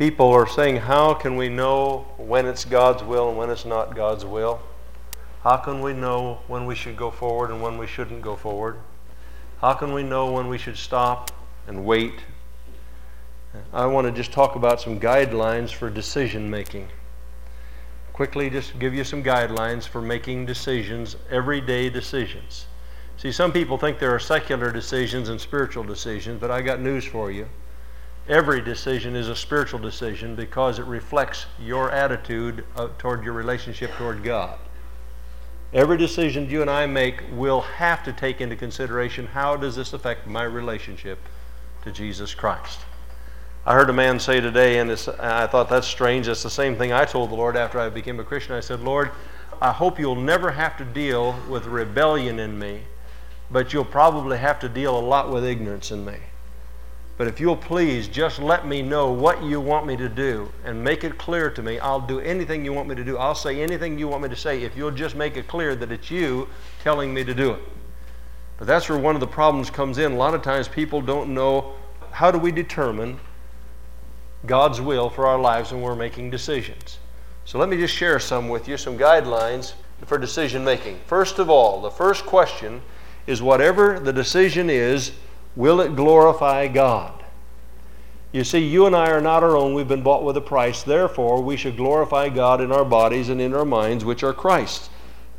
People 0.00 0.30
are 0.30 0.46
saying, 0.46 0.76
How 0.76 1.12
can 1.12 1.36
we 1.36 1.50
know 1.50 2.06
when 2.16 2.46
it's 2.46 2.64
God's 2.64 3.04
will 3.04 3.28
and 3.28 3.36
when 3.36 3.50
it's 3.50 3.66
not 3.66 3.94
God's 3.94 4.24
will? 4.24 4.62
How 5.42 5.58
can 5.58 5.82
we 5.82 5.92
know 5.92 6.38
when 6.46 6.64
we 6.64 6.74
should 6.74 6.96
go 6.96 7.10
forward 7.10 7.50
and 7.50 7.60
when 7.60 7.76
we 7.76 7.86
shouldn't 7.86 8.22
go 8.22 8.34
forward? 8.34 8.78
How 9.60 9.74
can 9.74 9.92
we 9.92 10.02
know 10.02 10.32
when 10.32 10.48
we 10.48 10.56
should 10.56 10.78
stop 10.78 11.30
and 11.66 11.84
wait? 11.84 12.14
I 13.74 13.84
want 13.84 14.06
to 14.06 14.10
just 14.10 14.32
talk 14.32 14.56
about 14.56 14.80
some 14.80 14.98
guidelines 14.98 15.70
for 15.70 15.90
decision 15.90 16.48
making. 16.48 16.88
Quickly, 18.14 18.48
just 18.48 18.78
give 18.78 18.94
you 18.94 19.04
some 19.04 19.22
guidelines 19.22 19.86
for 19.86 20.00
making 20.00 20.46
decisions, 20.46 21.16
everyday 21.28 21.90
decisions. 21.90 22.64
See, 23.18 23.32
some 23.32 23.52
people 23.52 23.76
think 23.76 23.98
there 23.98 24.14
are 24.14 24.18
secular 24.18 24.72
decisions 24.72 25.28
and 25.28 25.38
spiritual 25.38 25.84
decisions, 25.84 26.40
but 26.40 26.50
I 26.50 26.62
got 26.62 26.80
news 26.80 27.04
for 27.04 27.30
you. 27.30 27.50
Every 28.30 28.60
decision 28.60 29.16
is 29.16 29.28
a 29.28 29.34
spiritual 29.34 29.80
decision 29.80 30.36
because 30.36 30.78
it 30.78 30.84
reflects 30.84 31.46
your 31.60 31.90
attitude 31.90 32.64
uh, 32.76 32.86
toward 32.96 33.24
your 33.24 33.32
relationship 33.32 33.90
toward 33.94 34.22
God. 34.22 34.56
Every 35.72 35.98
decision 35.98 36.48
you 36.48 36.60
and 36.62 36.70
I 36.70 36.86
make 36.86 37.24
will 37.32 37.62
have 37.62 38.04
to 38.04 38.12
take 38.12 38.40
into 38.40 38.54
consideration 38.54 39.26
how 39.26 39.56
does 39.56 39.74
this 39.74 39.92
affect 39.94 40.28
my 40.28 40.44
relationship 40.44 41.18
to 41.82 41.90
Jesus 41.90 42.32
Christ. 42.32 42.78
I 43.66 43.74
heard 43.74 43.90
a 43.90 43.92
man 43.92 44.20
say 44.20 44.40
today, 44.40 44.78
and 44.78 44.92
I 45.18 45.48
thought 45.48 45.68
that's 45.68 45.88
strange. 45.88 46.28
It's 46.28 46.44
the 46.44 46.50
same 46.50 46.76
thing 46.76 46.92
I 46.92 47.06
told 47.06 47.32
the 47.32 47.34
Lord 47.34 47.56
after 47.56 47.80
I 47.80 47.88
became 47.88 48.20
a 48.20 48.24
Christian. 48.24 48.54
I 48.54 48.60
said, 48.60 48.78
Lord, 48.78 49.10
I 49.60 49.72
hope 49.72 49.98
you'll 49.98 50.14
never 50.14 50.52
have 50.52 50.76
to 50.76 50.84
deal 50.84 51.34
with 51.48 51.66
rebellion 51.66 52.38
in 52.38 52.56
me, 52.56 52.82
but 53.50 53.72
you'll 53.72 53.84
probably 53.84 54.38
have 54.38 54.60
to 54.60 54.68
deal 54.68 54.96
a 54.96 55.00
lot 55.00 55.32
with 55.32 55.44
ignorance 55.44 55.90
in 55.90 56.04
me. 56.04 56.18
But 57.20 57.28
if 57.28 57.38
you'll 57.38 57.54
please 57.54 58.08
just 58.08 58.38
let 58.38 58.66
me 58.66 58.80
know 58.80 59.12
what 59.12 59.42
you 59.42 59.60
want 59.60 59.86
me 59.86 59.94
to 59.94 60.08
do 60.08 60.50
and 60.64 60.82
make 60.82 61.04
it 61.04 61.18
clear 61.18 61.50
to 61.50 61.62
me, 61.62 61.78
I'll 61.78 62.00
do 62.00 62.18
anything 62.18 62.64
you 62.64 62.72
want 62.72 62.88
me 62.88 62.94
to 62.94 63.04
do. 63.04 63.18
I'll 63.18 63.34
say 63.34 63.60
anything 63.60 63.98
you 63.98 64.08
want 64.08 64.22
me 64.22 64.30
to 64.30 64.36
say 64.36 64.62
if 64.62 64.74
you'll 64.74 64.90
just 64.90 65.14
make 65.14 65.36
it 65.36 65.46
clear 65.46 65.76
that 65.76 65.92
it's 65.92 66.10
you 66.10 66.48
telling 66.82 67.12
me 67.12 67.22
to 67.24 67.34
do 67.34 67.50
it. 67.50 67.60
But 68.56 68.66
that's 68.66 68.88
where 68.88 68.96
one 68.96 69.16
of 69.16 69.20
the 69.20 69.26
problems 69.26 69.68
comes 69.68 69.98
in. 69.98 70.12
A 70.12 70.16
lot 70.16 70.32
of 70.32 70.40
times 70.40 70.66
people 70.66 71.02
don't 71.02 71.34
know 71.34 71.74
how 72.10 72.30
do 72.30 72.38
we 72.38 72.50
determine 72.50 73.20
God's 74.46 74.80
will 74.80 75.10
for 75.10 75.26
our 75.26 75.38
lives 75.38 75.72
when 75.72 75.82
we're 75.82 75.94
making 75.94 76.30
decisions. 76.30 77.00
So 77.44 77.58
let 77.58 77.68
me 77.68 77.76
just 77.76 77.94
share 77.94 78.18
some 78.18 78.48
with 78.48 78.66
you, 78.66 78.78
some 78.78 78.96
guidelines 78.96 79.74
for 80.06 80.16
decision 80.16 80.64
making. 80.64 80.98
First 81.04 81.38
of 81.38 81.50
all, 81.50 81.82
the 81.82 81.90
first 81.90 82.24
question 82.24 82.80
is 83.26 83.42
whatever 83.42 84.00
the 84.00 84.10
decision 84.10 84.70
is, 84.70 85.12
Will 85.56 85.80
it 85.80 85.96
glorify 85.96 86.68
God? 86.68 87.24
You 88.32 88.44
see, 88.44 88.60
you 88.60 88.86
and 88.86 88.94
I 88.94 89.10
are 89.10 89.20
not 89.20 89.42
our 89.42 89.56
own. 89.56 89.74
We've 89.74 89.88
been 89.88 90.04
bought 90.04 90.22
with 90.22 90.36
a 90.36 90.40
price. 90.40 90.82
Therefore, 90.82 91.42
we 91.42 91.56
should 91.56 91.76
glorify 91.76 92.28
God 92.28 92.60
in 92.60 92.70
our 92.70 92.84
bodies 92.84 93.28
and 93.28 93.40
in 93.40 93.54
our 93.54 93.64
minds, 93.64 94.04
which 94.04 94.22
are 94.22 94.32
Christ's. 94.32 94.88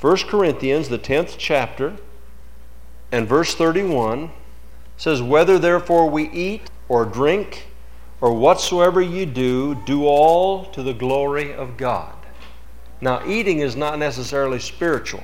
1 0.02 0.18
Corinthians, 0.28 0.90
the 0.90 1.00
10th 1.00 1.36
chapter, 1.38 1.95
and 3.12 3.28
verse 3.28 3.56
31 3.56 4.31
says, 4.98 5.22
Whether 5.22 5.58
therefore 5.58 6.09
we 6.09 6.30
eat 6.30 6.70
or 6.90 7.06
drink 7.06 7.68
or 8.20 8.34
whatsoever 8.34 9.02
you 9.02 9.25
do, 9.25 9.75
do 9.86 10.06
all 10.06 10.66
to 10.66 10.84
the 10.84 10.94
glory 10.94 11.53
of 11.53 11.78
God. 11.78 12.14
Now, 13.00 13.25
eating 13.25 13.59
is 13.59 13.75
not 13.75 13.98
necessarily 14.00 14.59
spiritual, 14.59 15.23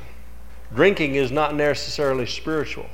drinking 0.73 1.15
is 1.15 1.31
not 1.31 1.53
necessarily 1.53 2.25
spiritual. 2.25 2.87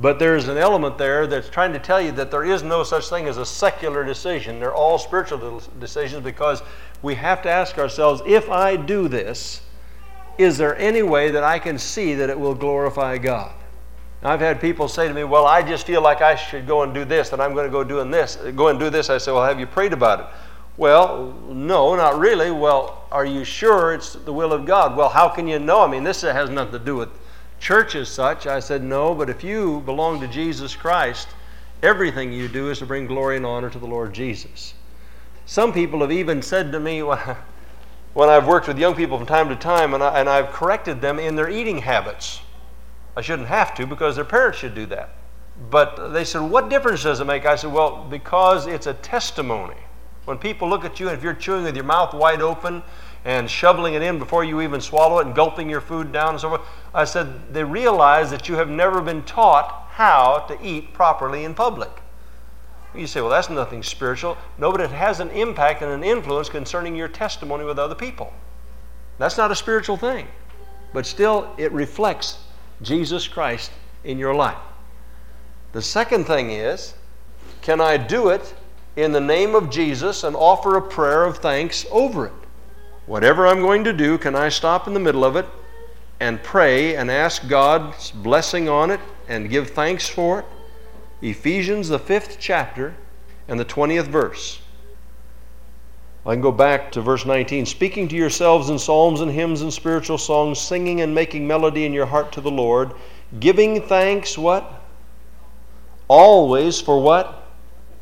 But 0.00 0.18
there's 0.18 0.48
an 0.48 0.56
element 0.56 0.98
there 0.98 1.26
that's 1.26 1.48
trying 1.48 1.72
to 1.72 1.78
tell 1.78 2.00
you 2.00 2.12
that 2.12 2.30
there 2.30 2.44
is 2.44 2.62
no 2.62 2.84
such 2.84 3.08
thing 3.08 3.26
as 3.26 3.38
a 3.38 3.46
secular 3.46 4.04
decision. 4.04 4.60
They're 4.60 4.74
all 4.74 4.98
spiritual 4.98 5.62
decisions 5.80 6.22
because 6.22 6.62
we 7.02 7.14
have 7.16 7.42
to 7.42 7.50
ask 7.50 7.76
ourselves 7.78 8.22
if 8.24 8.48
I 8.48 8.76
do 8.76 9.08
this, 9.08 9.62
is 10.38 10.56
there 10.56 10.76
any 10.76 11.02
way 11.02 11.30
that 11.32 11.42
I 11.42 11.58
can 11.58 11.78
see 11.78 12.14
that 12.14 12.30
it 12.30 12.38
will 12.38 12.54
glorify 12.54 13.18
God? 13.18 13.52
I've 14.22 14.40
had 14.40 14.60
people 14.60 14.86
say 14.86 15.08
to 15.08 15.14
me, 15.14 15.24
Well, 15.24 15.46
I 15.46 15.62
just 15.62 15.86
feel 15.86 16.02
like 16.02 16.20
I 16.20 16.34
should 16.34 16.66
go 16.66 16.82
and 16.82 16.92
do 16.92 17.04
this, 17.04 17.32
and 17.32 17.40
I'm 17.40 17.54
going 17.54 17.66
to 17.66 17.72
go 17.72 17.82
doing 17.82 18.10
this. 18.10 18.36
Go 18.54 18.68
and 18.68 18.78
do 18.78 18.90
this. 18.90 19.08
I 19.08 19.18
say, 19.18 19.32
Well, 19.32 19.44
have 19.44 19.58
you 19.58 19.66
prayed 19.66 19.92
about 19.92 20.20
it? 20.20 20.26
Well, 20.76 21.34
no, 21.48 21.94
not 21.96 22.18
really. 22.18 22.50
Well, 22.50 23.04
are 23.10 23.24
you 23.24 23.44
sure 23.44 23.92
it's 23.92 24.14
the 24.14 24.32
will 24.32 24.52
of 24.52 24.66
God? 24.66 24.96
Well, 24.96 25.08
how 25.08 25.28
can 25.28 25.48
you 25.48 25.58
know? 25.58 25.80
I 25.80 25.88
mean, 25.88 26.04
this 26.04 26.22
has 26.22 26.50
nothing 26.50 26.72
to 26.72 26.78
do 26.78 26.96
with 26.96 27.08
church 27.60 27.94
as 27.94 28.08
such. 28.08 28.46
I 28.46 28.58
said, 28.58 28.82
No, 28.82 29.14
but 29.14 29.30
if 29.30 29.44
you 29.44 29.80
belong 29.82 30.20
to 30.20 30.26
Jesus 30.26 30.74
Christ, 30.74 31.28
everything 31.82 32.32
you 32.32 32.48
do 32.48 32.70
is 32.70 32.80
to 32.80 32.86
bring 32.86 33.06
glory 33.06 33.36
and 33.36 33.46
honor 33.46 33.70
to 33.70 33.78
the 33.78 33.86
Lord 33.86 34.12
Jesus. 34.12 34.74
Some 35.46 35.72
people 35.72 36.00
have 36.00 36.12
even 36.12 36.42
said 36.42 36.72
to 36.72 36.80
me, 36.80 37.02
well, 37.02 37.36
when 38.14 38.28
I've 38.28 38.48
worked 38.48 38.66
with 38.66 38.78
young 38.78 38.96
people 38.96 39.18
from 39.18 39.26
time 39.26 39.48
to 39.50 39.56
time, 39.56 39.94
and, 39.94 40.02
I, 40.02 40.18
and 40.18 40.28
I've 40.28 40.50
corrected 40.50 41.00
them 41.00 41.18
in 41.18 41.36
their 41.36 41.48
eating 41.48 41.78
habits. 41.78 42.40
I 43.16 43.20
shouldn't 43.20 43.48
have 43.48 43.74
to 43.74 43.86
because 43.86 44.16
their 44.16 44.24
parents 44.24 44.58
should 44.58 44.74
do 44.74 44.86
that. 44.86 45.10
But 45.70 46.12
they 46.12 46.24
said, 46.24 46.40
What 46.40 46.70
difference 46.70 47.02
does 47.02 47.20
it 47.20 47.26
make? 47.26 47.44
I 47.44 47.56
said, 47.56 47.72
Well, 47.72 48.06
because 48.08 48.66
it's 48.66 48.86
a 48.86 48.94
testimony. 48.94 49.76
When 50.24 50.38
people 50.38 50.68
look 50.68 50.84
at 50.84 51.00
you, 51.00 51.08
and 51.08 51.16
if 51.16 51.24
you're 51.24 51.34
chewing 51.34 51.64
with 51.64 51.74
your 51.74 51.84
mouth 51.84 52.14
wide 52.14 52.40
open 52.40 52.82
and 53.24 53.50
shoveling 53.50 53.94
it 53.94 54.02
in 54.02 54.18
before 54.18 54.44
you 54.44 54.60
even 54.60 54.80
swallow 54.80 55.18
it 55.18 55.26
and 55.26 55.34
gulping 55.34 55.68
your 55.68 55.80
food 55.80 56.12
down 56.12 56.30
and 56.30 56.40
so 56.40 56.48
forth. 56.48 56.62
I 56.94 57.04
said, 57.04 57.52
they 57.52 57.64
realize 57.64 58.30
that 58.30 58.48
you 58.48 58.56
have 58.56 58.68
never 58.68 59.00
been 59.00 59.22
taught 59.24 59.88
how 59.90 60.46
to 60.48 60.58
eat 60.64 60.94
properly 60.94 61.44
in 61.44 61.54
public. 61.54 61.90
You 62.94 63.06
say, 63.06 63.20
well, 63.20 63.30
that's 63.30 63.50
nothing 63.50 63.82
spiritual. 63.82 64.36
No, 64.58 64.72
but 64.72 64.80
it 64.80 64.90
has 64.90 65.20
an 65.20 65.30
impact 65.30 65.82
and 65.82 65.92
an 65.92 66.02
influence 66.02 66.48
concerning 66.48 66.96
your 66.96 67.08
testimony 67.08 67.64
with 67.64 67.78
other 67.78 67.94
people. 67.94 68.32
That's 69.18 69.36
not 69.36 69.50
a 69.50 69.54
spiritual 69.56 69.96
thing, 69.96 70.26
but 70.92 71.06
still 71.06 71.54
it 71.58 71.70
reflects 71.72 72.38
Jesus 72.82 73.28
Christ 73.28 73.70
in 74.02 74.18
your 74.18 74.34
life. 74.34 74.56
The 75.72 75.82
second 75.82 76.24
thing 76.24 76.50
is, 76.50 76.94
can 77.62 77.80
I 77.80 77.96
do 77.96 78.30
it 78.30 78.54
in 78.96 79.12
the 79.12 79.20
name 79.20 79.54
of 79.54 79.70
Jesus 79.70 80.24
and 80.24 80.34
offer 80.34 80.76
a 80.76 80.82
prayer 80.82 81.24
of 81.24 81.38
thanks 81.38 81.86
over 81.92 82.26
it? 82.26 82.32
Whatever 83.06 83.46
I'm 83.46 83.60
going 83.60 83.84
to 83.84 83.92
do, 83.92 84.18
can 84.18 84.34
I 84.34 84.48
stop 84.48 84.86
in 84.86 84.94
the 84.94 85.00
middle 85.00 85.24
of 85.24 85.36
it 85.36 85.46
and 86.20 86.42
pray 86.42 86.96
and 86.96 87.10
ask 87.10 87.48
God's 87.48 88.10
blessing 88.10 88.68
on 88.68 88.90
it 88.90 89.00
and 89.28 89.50
give 89.50 89.70
thanks 89.70 90.08
for 90.08 90.40
it? 90.40 90.44
Ephesians, 91.22 91.88
the 91.88 91.98
fifth 91.98 92.36
chapter, 92.38 92.94
and 93.48 93.58
the 93.58 93.64
20th 93.64 94.06
verse. 94.06 94.60
I 96.24 96.34
can 96.34 96.42
go 96.42 96.52
back 96.52 96.92
to 96.92 97.00
verse 97.00 97.24
19. 97.24 97.66
Speaking 97.66 98.06
to 98.08 98.16
yourselves 98.16 98.68
in 98.68 98.78
psalms 98.78 99.20
and 99.22 99.30
hymns 99.30 99.62
and 99.62 99.72
spiritual 99.72 100.18
songs, 100.18 100.60
singing 100.60 101.00
and 101.00 101.14
making 101.14 101.46
melody 101.46 101.86
in 101.86 101.92
your 101.92 102.06
heart 102.06 102.32
to 102.32 102.40
the 102.40 102.50
Lord, 102.50 102.92
giving 103.38 103.80
thanks, 103.82 104.36
what? 104.36 104.82
Always 106.08 106.80
for 106.80 107.00
what? 107.00 107.46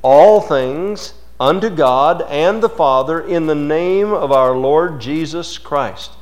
All 0.03 0.41
things 0.41 1.15
unto 1.41 1.71
God 1.71 2.23
and 2.23 2.63
the 2.63 2.69
Father 2.69 3.21
in 3.21 3.47
the 3.47 3.55
name 3.55 4.13
of 4.13 4.33
our 4.33 4.57
Lord 4.57 5.01
Jesus 5.01 5.59
Christ. 5.59 6.13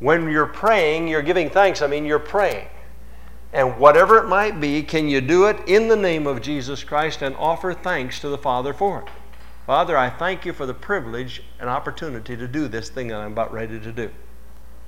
When 0.00 0.28
you're 0.28 0.46
praying, 0.46 1.08
you're 1.08 1.22
giving 1.22 1.48
thanks. 1.48 1.80
I 1.80 1.86
mean, 1.86 2.04
you're 2.04 2.18
praying. 2.18 2.68
And 3.52 3.78
whatever 3.78 4.18
it 4.18 4.28
might 4.28 4.60
be, 4.60 4.82
can 4.82 5.08
you 5.08 5.20
do 5.20 5.46
it 5.46 5.68
in 5.68 5.88
the 5.88 5.96
name 5.96 6.26
of 6.26 6.40
Jesus 6.40 6.82
Christ 6.82 7.22
and 7.22 7.36
offer 7.36 7.72
thanks 7.72 8.18
to 8.20 8.28
the 8.28 8.38
Father 8.38 8.72
for 8.72 9.02
it? 9.02 9.08
Father, 9.66 9.96
I 9.96 10.10
thank 10.10 10.44
you 10.44 10.52
for 10.52 10.66
the 10.66 10.74
privilege 10.74 11.42
and 11.60 11.68
opportunity 11.68 12.36
to 12.36 12.48
do 12.48 12.66
this 12.66 12.88
thing 12.88 13.08
that 13.08 13.18
I'm 13.18 13.32
about 13.32 13.52
ready 13.52 13.78
to 13.78 13.92
do. 13.92 14.10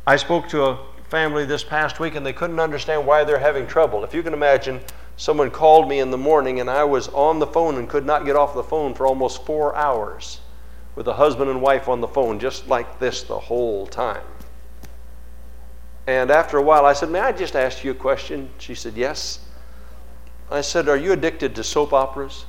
I 0.06 0.16
spoke 0.16 0.48
to 0.48 0.64
a 0.64 0.78
family 1.08 1.44
this 1.44 1.62
past 1.62 2.00
week 2.00 2.16
and 2.16 2.26
they 2.26 2.32
couldn't 2.32 2.58
understand 2.58 3.06
why 3.06 3.22
they're 3.22 3.38
having 3.38 3.68
trouble. 3.68 4.02
If 4.02 4.14
you 4.14 4.22
can 4.22 4.34
imagine, 4.34 4.80
someone 5.16 5.50
called 5.50 5.88
me 5.88 6.00
in 6.00 6.10
the 6.10 6.18
morning 6.18 6.60
and 6.60 6.68
I 6.68 6.84
was 6.84 7.08
on 7.08 7.38
the 7.38 7.46
phone 7.46 7.76
and 7.76 7.88
could 7.88 8.04
not 8.04 8.24
get 8.24 8.36
off 8.36 8.54
the 8.54 8.62
phone 8.62 8.94
for 8.94 9.06
almost 9.06 9.44
four 9.44 9.74
hours 9.76 10.40
with 10.94 11.08
a 11.08 11.14
husband 11.14 11.50
and 11.50 11.60
wife 11.60 11.88
on 11.88 12.00
the 12.00 12.08
phone, 12.08 12.38
just 12.38 12.68
like 12.68 12.98
this 12.98 13.22
the 13.22 13.38
whole 13.38 13.86
time. 13.86 14.22
And 16.06 16.30
after 16.30 16.58
a 16.58 16.62
while, 16.62 16.84
I 16.84 16.92
said, 16.92 17.10
May 17.10 17.20
I 17.20 17.32
just 17.32 17.56
ask 17.56 17.82
you 17.82 17.90
a 17.92 17.94
question? 17.94 18.50
She 18.58 18.74
said, 18.74 18.94
Yes. 18.94 19.40
I 20.50 20.60
said, 20.60 20.88
Are 20.88 20.96
you 20.96 21.12
addicted 21.12 21.54
to 21.54 21.64
soap 21.64 21.92
operas? 21.92 22.44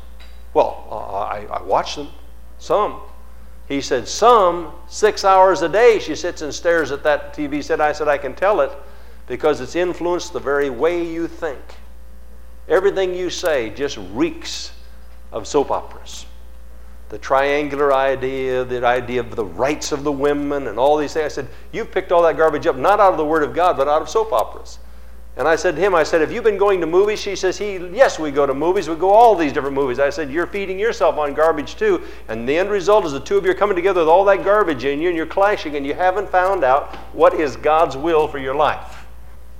Well, 0.53 0.87
uh, 0.91 0.95
I, 0.95 1.47
I 1.49 1.61
watch 1.63 1.95
them, 1.95 2.09
some. 2.59 3.01
He 3.67 3.81
said, 3.81 4.07
Some, 4.07 4.73
six 4.87 5.23
hours 5.23 5.61
a 5.61 5.69
day, 5.69 5.99
she 5.99 6.15
sits 6.15 6.41
and 6.41 6.53
stares 6.53 6.91
at 6.91 7.03
that 7.03 7.33
TV 7.33 7.63
set. 7.63 7.81
I 7.81 7.93
said, 7.93 8.07
I 8.07 8.17
can 8.17 8.35
tell 8.35 8.61
it 8.61 8.71
because 9.27 9.61
it's 9.61 9.75
influenced 9.75 10.33
the 10.33 10.39
very 10.39 10.69
way 10.69 11.05
you 11.05 11.27
think. 11.27 11.59
Everything 12.67 13.13
you 13.13 13.29
say 13.29 13.69
just 13.69 13.97
reeks 14.13 14.71
of 15.31 15.47
soap 15.47 15.71
operas. 15.71 16.25
The 17.09 17.19
triangular 17.19 17.93
idea, 17.93 18.63
the 18.63 18.83
idea 18.85 19.19
of 19.19 19.35
the 19.35 19.45
rights 19.45 19.91
of 19.91 20.03
the 20.03 20.11
women, 20.11 20.67
and 20.67 20.79
all 20.79 20.97
these 20.97 21.13
things. 21.13 21.25
I 21.25 21.27
said, 21.27 21.47
You've 21.71 21.91
picked 21.91 22.11
all 22.11 22.23
that 22.23 22.37
garbage 22.37 22.65
up, 22.65 22.75
not 22.75 22.99
out 22.99 23.11
of 23.11 23.17
the 23.17 23.25
Word 23.25 23.43
of 23.43 23.53
God, 23.53 23.77
but 23.77 23.87
out 23.87 24.01
of 24.01 24.09
soap 24.09 24.33
operas. 24.33 24.79
And 25.37 25.49
I 25.49 25.57
said 25.57 25.75
to 25.75 25.81
him, 25.81 25.93
I 25.93 26.03
said, 26.03 26.21
Have 26.21 26.31
you 26.31 26.41
been 26.41 26.57
going 26.57 26.79
to 26.81 26.87
movies? 26.87 27.21
She 27.21 27.35
says, 27.35 27.57
he, 27.57 27.75
Yes, 27.75 28.17
we 28.17 28.31
go 28.31 28.45
to 28.45 28.53
movies. 28.53 28.87
We 28.87 28.95
go 28.95 29.09
all 29.09 29.35
these 29.35 29.51
different 29.51 29.75
movies. 29.75 29.99
I 29.99 30.09
said, 30.09 30.31
You're 30.31 30.47
feeding 30.47 30.79
yourself 30.79 31.17
on 31.17 31.33
garbage 31.33 31.75
too. 31.75 32.03
And 32.29 32.47
the 32.47 32.57
end 32.57 32.71
result 32.71 33.05
is 33.05 33.11
the 33.11 33.19
two 33.19 33.37
of 33.37 33.45
you 33.45 33.51
are 33.51 33.55
coming 33.55 33.75
together 33.75 33.99
with 33.99 34.09
all 34.09 34.23
that 34.25 34.43
garbage 34.43 34.85
in 34.85 35.01
you 35.01 35.09
and 35.09 35.17
you're 35.17 35.27
clashing 35.27 35.75
and 35.75 35.85
you 35.85 35.93
haven't 35.93 36.29
found 36.29 36.63
out 36.63 36.95
what 37.13 37.33
is 37.33 37.57
God's 37.57 37.97
will 37.97 38.27
for 38.27 38.39
your 38.39 38.55
life. 38.55 39.04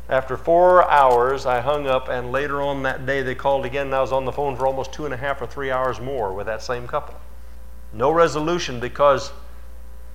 After 0.07 0.37
four 0.37 0.87
hours, 0.89 1.47
I 1.47 1.61
hung 1.61 1.87
up, 1.87 2.09
and 2.09 2.31
later 2.31 2.61
on 2.61 2.83
that 2.83 3.07
day 3.07 3.23
they 3.23 3.33
called 3.33 3.65
again, 3.65 3.87
and 3.87 3.95
I 3.95 4.01
was 4.01 4.11
on 4.11 4.25
the 4.25 4.31
phone 4.31 4.55
for 4.55 4.67
almost 4.67 4.93
two 4.93 5.05
and 5.05 5.13
a 5.13 5.17
half 5.17 5.41
or 5.41 5.47
three 5.47 5.71
hours 5.71 5.99
more 5.99 6.31
with 6.31 6.45
that 6.45 6.61
same 6.61 6.87
couple. 6.87 7.15
No 7.91 8.11
resolution 8.11 8.79
because, 8.79 9.31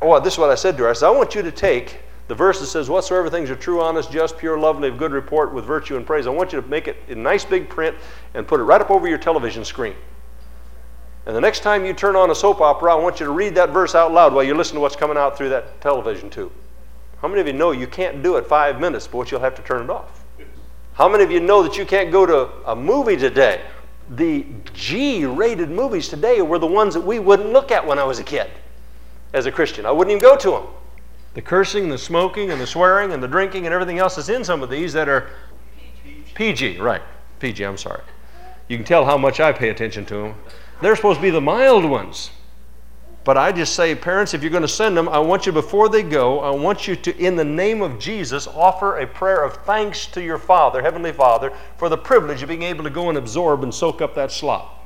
oh, 0.00 0.20
this 0.20 0.34
is 0.34 0.38
what 0.38 0.50
I 0.50 0.54
said 0.54 0.76
to 0.76 0.84
her. 0.84 0.90
I 0.90 0.92
said, 0.92 1.08
I 1.08 1.10
want 1.10 1.34
you 1.34 1.42
to 1.42 1.50
take 1.50 2.02
the 2.28 2.36
verse 2.36 2.60
that 2.60 2.66
says, 2.66 2.88
Whatsoever 2.88 3.28
things 3.28 3.50
are 3.50 3.56
true, 3.56 3.80
honest, 3.80 4.12
just, 4.12 4.38
pure, 4.38 4.56
lovely, 4.56 4.88
of 4.88 4.96
good 4.96 5.10
report, 5.10 5.52
with 5.52 5.64
virtue 5.64 5.96
and 5.96 6.06
praise, 6.06 6.28
I 6.28 6.30
want 6.30 6.52
you 6.52 6.60
to 6.60 6.68
make 6.68 6.86
it 6.86 6.96
in 7.08 7.24
nice 7.24 7.44
big 7.44 7.68
print 7.68 7.96
and 8.34 8.46
put 8.46 8.60
it 8.60 8.64
right 8.64 8.80
up 8.80 8.92
over 8.92 9.08
your 9.08 9.18
television 9.18 9.64
screen. 9.64 9.96
And 11.26 11.34
the 11.34 11.40
next 11.40 11.60
time 11.60 11.84
you 11.84 11.92
turn 11.92 12.14
on 12.14 12.30
a 12.30 12.34
soap 12.34 12.60
opera, 12.60 12.92
I 12.92 12.94
want 12.94 13.18
you 13.18 13.26
to 13.26 13.32
read 13.32 13.56
that 13.56 13.70
verse 13.70 13.96
out 13.96 14.12
loud 14.12 14.32
while 14.32 14.44
you 14.44 14.54
listen 14.54 14.74
to 14.74 14.80
what's 14.80 14.94
coming 14.94 15.16
out 15.16 15.36
through 15.36 15.48
that 15.48 15.80
television 15.80 16.30
tube. 16.30 16.52
How 17.22 17.28
many 17.28 17.40
of 17.40 17.46
you 17.46 17.52
know 17.52 17.70
you 17.72 17.86
can't 17.86 18.22
do 18.22 18.36
it 18.36 18.46
five 18.46 18.80
minutes, 18.80 19.06
but 19.06 19.30
you'll 19.30 19.40
have 19.40 19.54
to 19.56 19.62
turn 19.62 19.84
it 19.84 19.90
off? 19.90 20.24
How 20.94 21.08
many 21.08 21.24
of 21.24 21.30
you 21.30 21.40
know 21.40 21.62
that 21.62 21.76
you 21.76 21.84
can't 21.84 22.10
go 22.10 22.26
to 22.26 22.50
a 22.66 22.74
movie 22.74 23.16
today? 23.16 23.62
The 24.10 24.44
G 24.74 25.24
rated 25.24 25.70
movies 25.70 26.08
today 26.08 26.42
were 26.42 26.58
the 26.58 26.66
ones 26.66 26.94
that 26.94 27.02
we 27.02 27.18
wouldn't 27.18 27.50
look 27.50 27.70
at 27.70 27.86
when 27.86 27.98
I 27.98 28.04
was 28.04 28.18
a 28.18 28.24
kid 28.24 28.50
as 29.32 29.46
a 29.46 29.52
Christian. 29.52 29.86
I 29.86 29.90
wouldn't 29.90 30.10
even 30.10 30.22
go 30.22 30.36
to 30.36 30.50
them 30.50 30.66
the 31.34 31.42
cursing, 31.42 31.88
the 31.88 31.98
smoking, 31.98 32.50
and 32.50 32.60
the 32.60 32.66
swearing, 32.66 33.12
and 33.12 33.22
the 33.22 33.28
drinking, 33.28 33.66
and 33.66 33.72
everything 33.72 33.98
else 33.98 34.16
that's 34.16 34.28
in 34.28 34.42
some 34.42 34.62
of 34.62 34.70
these 34.70 34.92
that 34.92 35.08
are 35.08 35.30
PG, 36.34 36.78
right? 36.78 37.02
PG, 37.38 37.64
I'm 37.64 37.76
sorry. 37.76 38.02
You 38.68 38.76
can 38.76 38.84
tell 38.84 39.04
how 39.04 39.16
much 39.16 39.40
I 39.40 39.52
pay 39.52 39.68
attention 39.68 40.04
to 40.06 40.14
them. 40.14 40.34
They're 40.82 40.96
supposed 40.96 41.18
to 41.18 41.22
be 41.22 41.30
the 41.30 41.40
mild 41.40 41.84
ones. 41.84 42.30
But 43.30 43.38
I 43.38 43.52
just 43.52 43.76
say, 43.76 43.94
parents, 43.94 44.34
if 44.34 44.42
you're 44.42 44.50
going 44.50 44.62
to 44.62 44.66
send 44.66 44.96
them, 44.96 45.08
I 45.08 45.20
want 45.20 45.46
you, 45.46 45.52
before 45.52 45.88
they 45.88 46.02
go, 46.02 46.40
I 46.40 46.50
want 46.50 46.88
you 46.88 46.96
to, 46.96 47.16
in 47.16 47.36
the 47.36 47.44
name 47.44 47.80
of 47.80 47.96
Jesus, 47.96 48.48
offer 48.48 48.98
a 48.98 49.06
prayer 49.06 49.44
of 49.44 49.54
thanks 49.58 50.06
to 50.06 50.20
your 50.20 50.36
Father, 50.36 50.82
Heavenly 50.82 51.12
Father, 51.12 51.52
for 51.76 51.88
the 51.88 51.96
privilege 51.96 52.42
of 52.42 52.48
being 52.48 52.64
able 52.64 52.82
to 52.82 52.90
go 52.90 53.08
and 53.08 53.16
absorb 53.16 53.62
and 53.62 53.72
soak 53.72 54.02
up 54.02 54.16
that 54.16 54.32
slop. 54.32 54.84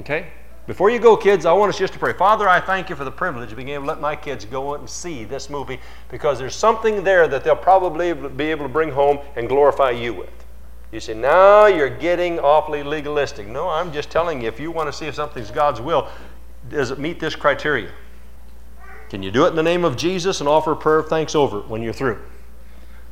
Okay? 0.00 0.32
Before 0.66 0.90
you 0.90 0.98
go, 0.98 1.16
kids, 1.16 1.46
I 1.46 1.52
want 1.52 1.68
us 1.68 1.78
just 1.78 1.92
to 1.92 1.98
pray. 2.00 2.12
Father, 2.12 2.48
I 2.48 2.58
thank 2.58 2.90
you 2.90 2.96
for 2.96 3.04
the 3.04 3.12
privilege 3.12 3.52
of 3.52 3.56
being 3.56 3.68
able 3.68 3.84
to 3.84 3.88
let 3.88 4.00
my 4.00 4.16
kids 4.16 4.44
go 4.44 4.74
and 4.74 4.90
see 4.90 5.22
this 5.22 5.48
movie 5.48 5.78
because 6.10 6.40
there's 6.40 6.56
something 6.56 7.04
there 7.04 7.28
that 7.28 7.44
they'll 7.44 7.54
probably 7.54 8.14
be 8.14 8.46
able 8.46 8.64
to 8.64 8.72
bring 8.72 8.90
home 8.90 9.20
and 9.36 9.48
glorify 9.48 9.90
you 9.90 10.12
with. 10.12 10.44
You 10.90 10.98
say, 11.00 11.14
now 11.14 11.66
you're 11.66 11.90
getting 11.90 12.38
awfully 12.38 12.82
legalistic. 12.82 13.46
No, 13.46 13.68
I'm 13.68 13.92
just 13.92 14.10
telling 14.10 14.42
you, 14.42 14.48
if 14.48 14.58
you 14.58 14.70
want 14.72 14.88
to 14.88 14.92
see 14.92 15.06
if 15.06 15.14
something's 15.16 15.50
God's 15.50 15.80
will, 15.80 16.08
does 16.68 16.90
it 16.90 16.98
meet 16.98 17.20
this 17.20 17.34
criteria? 17.34 17.90
Can 19.10 19.22
you 19.22 19.30
do 19.30 19.44
it 19.44 19.50
in 19.50 19.56
the 19.56 19.62
name 19.62 19.84
of 19.84 19.96
Jesus 19.96 20.40
and 20.40 20.48
offer 20.48 20.72
a 20.72 20.76
prayer 20.76 20.98
of 20.98 21.08
thanks 21.08 21.34
over 21.34 21.60
it 21.60 21.68
when 21.68 21.82
you're 21.82 21.92
through? 21.92 22.20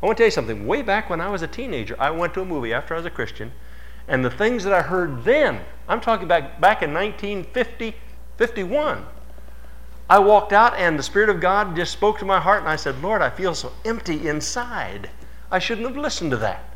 I 0.02 0.06
want 0.06 0.16
to 0.16 0.22
tell 0.22 0.26
you 0.26 0.32
something. 0.32 0.66
Way 0.66 0.82
back 0.82 1.10
when 1.10 1.20
I 1.20 1.28
was 1.28 1.42
a 1.42 1.46
teenager, 1.46 1.94
I 1.98 2.10
went 2.10 2.34
to 2.34 2.40
a 2.40 2.44
movie 2.44 2.72
after 2.72 2.94
I 2.94 2.96
was 2.96 3.06
a 3.06 3.10
Christian 3.10 3.52
and 4.08 4.24
the 4.24 4.30
things 4.30 4.64
that 4.64 4.72
I 4.72 4.82
heard 4.82 5.24
then, 5.24 5.60
I'm 5.88 6.00
talking 6.00 6.28
back, 6.28 6.60
back 6.60 6.82
in 6.82 6.92
1950, 6.92 7.94
51. 8.36 9.06
I 10.10 10.18
walked 10.18 10.52
out 10.52 10.76
and 10.76 10.98
the 10.98 11.02
Spirit 11.02 11.28
of 11.28 11.40
God 11.40 11.76
just 11.76 11.92
spoke 11.92 12.18
to 12.18 12.24
my 12.24 12.40
heart, 12.40 12.60
and 12.60 12.68
I 12.68 12.76
said, 12.76 13.00
Lord, 13.00 13.22
I 13.22 13.30
feel 13.30 13.54
so 13.54 13.72
empty 13.84 14.28
inside. 14.28 15.08
I 15.50 15.58
shouldn't 15.58 15.86
have 15.86 15.96
listened 15.96 16.32
to 16.32 16.36
that. 16.38 16.68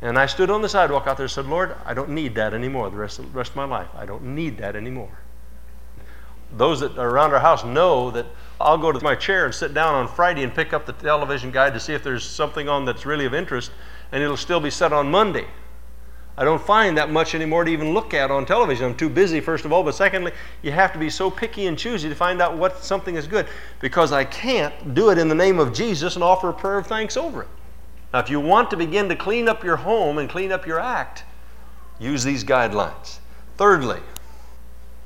And 0.00 0.18
I 0.18 0.26
stood 0.26 0.50
on 0.50 0.62
the 0.62 0.68
sidewalk 0.68 1.06
out 1.06 1.16
there 1.16 1.24
and 1.24 1.30
said, 1.30 1.46
Lord, 1.46 1.74
I 1.84 1.92
don't 1.92 2.10
need 2.10 2.34
that 2.36 2.54
anymore 2.54 2.88
the 2.90 2.96
rest 2.96 3.18
of, 3.18 3.32
the 3.32 3.38
rest 3.38 3.50
of 3.50 3.56
my 3.56 3.64
life. 3.64 3.88
I 3.94 4.06
don't 4.06 4.34
need 4.34 4.58
that 4.58 4.76
anymore. 4.76 5.18
Those 6.56 6.80
that 6.80 6.96
are 6.98 7.08
around 7.08 7.32
our 7.32 7.40
house 7.40 7.64
know 7.64 8.10
that 8.10 8.26
I'll 8.60 8.78
go 8.78 8.90
to 8.90 9.02
my 9.02 9.14
chair 9.14 9.44
and 9.44 9.54
sit 9.54 9.74
down 9.74 9.94
on 9.94 10.08
Friday 10.08 10.42
and 10.42 10.54
pick 10.54 10.72
up 10.72 10.86
the 10.86 10.92
television 10.92 11.50
guide 11.50 11.74
to 11.74 11.80
see 11.80 11.94
if 11.94 12.02
there's 12.02 12.24
something 12.24 12.68
on 12.68 12.84
that's 12.84 13.06
really 13.06 13.26
of 13.26 13.34
interest, 13.34 13.70
and 14.10 14.22
it'll 14.22 14.36
still 14.36 14.60
be 14.60 14.70
set 14.70 14.92
on 14.92 15.10
Monday. 15.10 15.46
I 16.38 16.44
don't 16.44 16.62
find 16.62 16.96
that 16.96 17.10
much 17.10 17.34
anymore 17.34 17.64
to 17.64 17.70
even 17.70 17.92
look 17.92 18.14
at 18.14 18.30
on 18.30 18.46
television. 18.46 18.86
I'm 18.86 18.96
too 18.96 19.08
busy, 19.08 19.40
first 19.40 19.64
of 19.64 19.72
all. 19.72 19.82
But 19.82 19.96
secondly, 19.96 20.30
you 20.62 20.70
have 20.70 20.92
to 20.92 20.98
be 20.98 21.10
so 21.10 21.32
picky 21.32 21.66
and 21.66 21.76
choosy 21.76 22.08
to 22.08 22.14
find 22.14 22.40
out 22.40 22.56
what 22.56 22.84
something 22.84 23.16
is 23.16 23.26
good 23.26 23.48
because 23.80 24.12
I 24.12 24.24
can't 24.24 24.94
do 24.94 25.10
it 25.10 25.18
in 25.18 25.28
the 25.28 25.34
name 25.34 25.58
of 25.58 25.72
Jesus 25.72 26.14
and 26.14 26.22
offer 26.22 26.48
a 26.48 26.52
prayer 26.52 26.78
of 26.78 26.86
thanks 26.86 27.16
over 27.16 27.42
it. 27.42 27.48
Now, 28.12 28.20
if 28.20 28.30
you 28.30 28.38
want 28.38 28.70
to 28.70 28.76
begin 28.76 29.08
to 29.08 29.16
clean 29.16 29.48
up 29.48 29.64
your 29.64 29.78
home 29.78 30.16
and 30.16 30.30
clean 30.30 30.52
up 30.52 30.64
your 30.64 30.78
act, 30.78 31.24
use 31.98 32.22
these 32.22 32.44
guidelines. 32.44 33.18
Thirdly, 33.56 34.00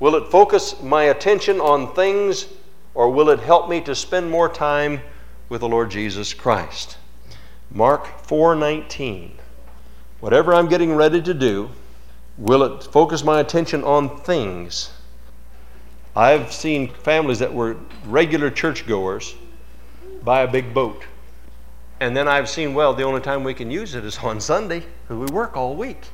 will 0.03 0.15
it 0.15 0.29
focus 0.29 0.83
my 0.83 1.03
attention 1.03 1.61
on 1.61 1.93
things 1.95 2.47
or 2.93 3.09
will 3.09 3.29
it 3.29 3.39
help 3.39 3.69
me 3.69 3.79
to 3.79 3.95
spend 3.95 4.29
more 4.29 4.49
time 4.49 4.99
with 5.47 5.61
the 5.61 5.69
Lord 5.69 5.89
Jesus 5.89 6.33
Christ? 6.33 6.97
Mark 7.71 8.27
4:19 8.27 9.31
whatever 10.19 10.53
I'm 10.53 10.67
getting 10.67 10.93
ready 10.93 11.21
to 11.21 11.33
do, 11.33 11.69
will 12.37 12.63
it 12.63 12.83
focus 12.83 13.23
my 13.23 13.39
attention 13.39 13.85
on 13.85 14.19
things? 14.19 14.91
I've 16.17 16.51
seen 16.51 16.89
families 16.89 17.39
that 17.39 17.53
were 17.53 17.77
regular 18.05 18.49
churchgoers 18.49 19.35
buy 20.21 20.41
a 20.41 20.51
big 20.51 20.73
boat. 20.73 21.01
And 22.01 22.13
then 22.13 22.27
I've 22.27 22.49
seen, 22.49 22.73
well, 22.73 22.93
the 22.93 23.03
only 23.03 23.21
time 23.21 23.45
we 23.45 23.53
can 23.53 23.71
use 23.71 23.95
it 23.95 24.03
is 24.03 24.17
on 24.17 24.41
Sunday 24.41 24.83
because 25.07 25.29
we 25.29 25.33
work 25.33 25.55
all 25.55 25.77
week. 25.77 26.07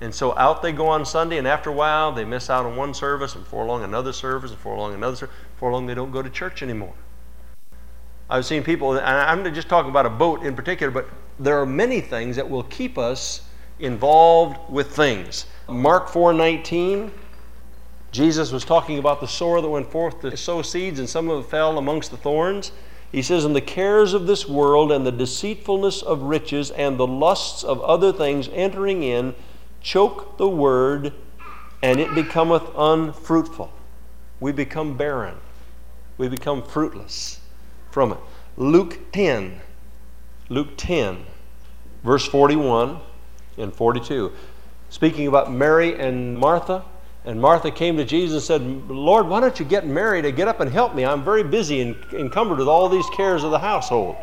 And 0.00 0.14
so 0.14 0.36
out 0.36 0.62
they 0.62 0.72
go 0.72 0.88
on 0.88 1.06
Sunday, 1.06 1.38
and 1.38 1.48
after 1.48 1.70
a 1.70 1.72
while, 1.72 2.12
they 2.12 2.24
miss 2.24 2.50
out 2.50 2.66
on 2.66 2.76
one 2.76 2.92
service, 2.92 3.34
and 3.34 3.44
before 3.44 3.64
long, 3.64 3.82
another 3.82 4.12
service, 4.12 4.50
and 4.50 4.58
before 4.58 4.76
long, 4.76 4.92
another 4.92 5.16
service. 5.16 5.34
Before 5.54 5.72
long, 5.72 5.86
they 5.86 5.94
don't 5.94 6.12
go 6.12 6.22
to 6.22 6.28
church 6.28 6.62
anymore. 6.62 6.92
I've 8.28 8.44
seen 8.44 8.62
people, 8.62 8.92
and 8.92 9.06
I'm 9.06 9.54
just 9.54 9.68
talking 9.68 9.90
about 9.90 10.04
a 10.04 10.10
boat 10.10 10.42
in 10.42 10.54
particular, 10.54 10.90
but 10.90 11.08
there 11.38 11.58
are 11.60 11.66
many 11.66 12.00
things 12.00 12.36
that 12.36 12.48
will 12.48 12.64
keep 12.64 12.98
us 12.98 13.42
involved 13.78 14.58
with 14.70 14.94
things. 14.94 15.46
Mark 15.68 16.08
4:19, 16.08 17.10
Jesus 18.10 18.50
was 18.50 18.64
talking 18.64 18.98
about 18.98 19.20
the 19.20 19.28
sower 19.28 19.60
that 19.60 19.68
went 19.68 19.90
forth 19.90 20.20
to 20.22 20.36
sow 20.36 20.62
seeds, 20.62 20.98
and 20.98 21.08
some 21.08 21.28
of 21.28 21.44
it 21.44 21.48
fell 21.48 21.78
amongst 21.78 22.10
the 22.10 22.16
thorns. 22.16 22.72
He 23.12 23.22
says, 23.22 23.44
And 23.44 23.54
the 23.54 23.60
cares 23.60 24.12
of 24.12 24.26
this 24.26 24.48
world, 24.48 24.90
and 24.90 25.06
the 25.06 25.12
deceitfulness 25.12 26.02
of 26.02 26.22
riches, 26.22 26.70
and 26.70 26.98
the 26.98 27.06
lusts 27.06 27.62
of 27.62 27.80
other 27.82 28.12
things 28.12 28.48
entering 28.52 29.02
in, 29.02 29.34
choke 29.86 30.36
the 30.36 30.48
word, 30.48 31.12
and 31.80 32.00
it 32.00 32.12
becometh 32.12 32.64
unfruitful. 32.76 33.72
We 34.40 34.50
become 34.50 34.96
barren. 34.96 35.36
We 36.18 36.26
become 36.26 36.64
fruitless 36.64 37.40
from 37.92 38.12
it. 38.12 38.18
Luke 38.56 38.98
10, 39.12 39.60
Luke 40.48 40.70
10, 40.76 41.24
verse 42.02 42.26
41 42.26 42.98
and 43.58 43.72
42. 43.72 44.32
Speaking 44.90 45.28
about 45.28 45.52
Mary 45.52 45.96
and 45.96 46.36
Martha, 46.36 46.84
and 47.24 47.40
Martha 47.40 47.70
came 47.70 47.96
to 47.96 48.04
Jesus 48.04 48.50
and 48.50 48.60
said, 48.60 48.90
Lord, 48.90 49.28
why 49.28 49.38
don't 49.38 49.58
you 49.60 49.64
get 49.64 49.86
Mary 49.86 50.20
to 50.20 50.32
get 50.32 50.48
up 50.48 50.58
and 50.58 50.70
help 50.70 50.96
me? 50.96 51.04
I'm 51.04 51.22
very 51.24 51.44
busy 51.44 51.80
and 51.80 51.96
encumbered 52.12 52.58
with 52.58 52.68
all 52.68 52.88
these 52.88 53.08
cares 53.10 53.44
of 53.44 53.52
the 53.52 53.58
household. 53.60 54.16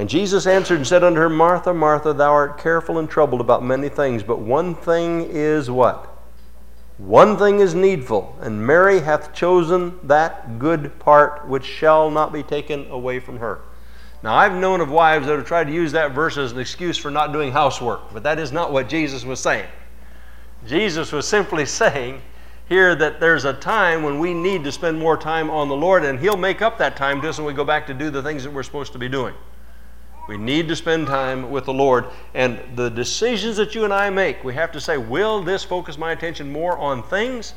And 0.00 0.08
Jesus 0.08 0.46
answered 0.46 0.76
and 0.76 0.86
said 0.86 1.04
unto 1.04 1.20
her, 1.20 1.28
Martha, 1.28 1.74
Martha, 1.74 2.14
thou 2.14 2.32
art 2.32 2.56
careful 2.56 2.96
and 2.96 3.06
troubled 3.06 3.42
about 3.42 3.62
many 3.62 3.90
things, 3.90 4.22
but 4.22 4.38
one 4.38 4.74
thing 4.74 5.26
is 5.28 5.70
what? 5.70 6.22
One 6.96 7.36
thing 7.36 7.60
is 7.60 7.74
needful, 7.74 8.34
and 8.40 8.66
Mary 8.66 9.00
hath 9.00 9.34
chosen 9.34 9.98
that 10.04 10.58
good 10.58 10.98
part 11.00 11.46
which 11.46 11.66
shall 11.66 12.10
not 12.10 12.32
be 12.32 12.42
taken 12.42 12.90
away 12.90 13.20
from 13.20 13.40
her. 13.40 13.60
Now, 14.22 14.36
I've 14.36 14.54
known 14.54 14.80
of 14.80 14.90
wives 14.90 15.26
that 15.26 15.36
have 15.36 15.46
tried 15.46 15.64
to 15.64 15.72
use 15.74 15.92
that 15.92 16.12
verse 16.12 16.38
as 16.38 16.52
an 16.52 16.60
excuse 16.60 16.96
for 16.96 17.10
not 17.10 17.34
doing 17.34 17.52
housework, 17.52 18.10
but 18.10 18.22
that 18.22 18.38
is 18.38 18.52
not 18.52 18.72
what 18.72 18.88
Jesus 18.88 19.22
was 19.22 19.38
saying. 19.38 19.68
Jesus 20.66 21.12
was 21.12 21.28
simply 21.28 21.66
saying 21.66 22.22
here 22.70 22.94
that 22.94 23.20
there's 23.20 23.44
a 23.44 23.52
time 23.52 24.02
when 24.02 24.18
we 24.18 24.32
need 24.32 24.64
to 24.64 24.72
spend 24.72 24.98
more 24.98 25.18
time 25.18 25.50
on 25.50 25.68
the 25.68 25.76
Lord, 25.76 26.06
and 26.06 26.18
He'll 26.18 26.38
make 26.38 26.62
up 26.62 26.78
that 26.78 26.96
time 26.96 27.20
just 27.20 27.38
when 27.38 27.46
we 27.46 27.52
go 27.52 27.66
back 27.66 27.86
to 27.88 27.92
do 27.92 28.08
the 28.08 28.22
things 28.22 28.44
that 28.44 28.50
we're 28.50 28.62
supposed 28.62 28.94
to 28.94 28.98
be 28.98 29.10
doing. 29.10 29.34
We 30.30 30.38
need 30.38 30.68
to 30.68 30.76
spend 30.76 31.08
time 31.08 31.50
with 31.50 31.64
the 31.64 31.72
Lord. 31.72 32.06
And 32.34 32.60
the 32.76 32.88
decisions 32.88 33.56
that 33.56 33.74
you 33.74 33.82
and 33.82 33.92
I 33.92 34.10
make, 34.10 34.44
we 34.44 34.54
have 34.54 34.70
to 34.70 34.80
say, 34.80 34.96
will 34.96 35.42
this 35.42 35.64
focus 35.64 35.98
my 35.98 36.12
attention 36.12 36.52
more 36.52 36.78
on 36.78 37.02
things 37.02 37.52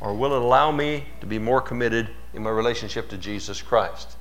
or 0.00 0.14
will 0.14 0.32
it 0.32 0.40
allow 0.40 0.72
me 0.72 1.04
to 1.20 1.26
be 1.26 1.38
more 1.38 1.60
committed 1.60 2.08
in 2.32 2.42
my 2.42 2.48
relationship 2.48 3.10
to 3.10 3.18
Jesus 3.18 3.60
Christ? 3.60 4.16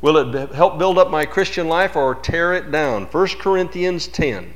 Will 0.00 0.16
it 0.16 0.54
help 0.54 0.78
build 0.78 0.96
up 0.96 1.10
my 1.10 1.26
Christian 1.26 1.66
life 1.66 1.96
or 1.96 2.14
tear 2.14 2.54
it 2.54 2.70
down? 2.70 3.06
1 3.06 3.28
Corinthians 3.40 4.06
10. 4.06 4.54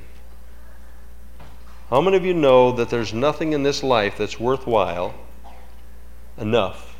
How 1.90 2.00
many 2.00 2.16
of 2.16 2.24
you 2.24 2.34
know 2.34 2.70
that 2.70 2.90
there's 2.90 3.12
nothing 3.12 3.54
in 3.54 3.64
this 3.64 3.82
life 3.82 4.16
that's 4.16 4.38
worthwhile 4.38 5.16
enough 6.38 6.96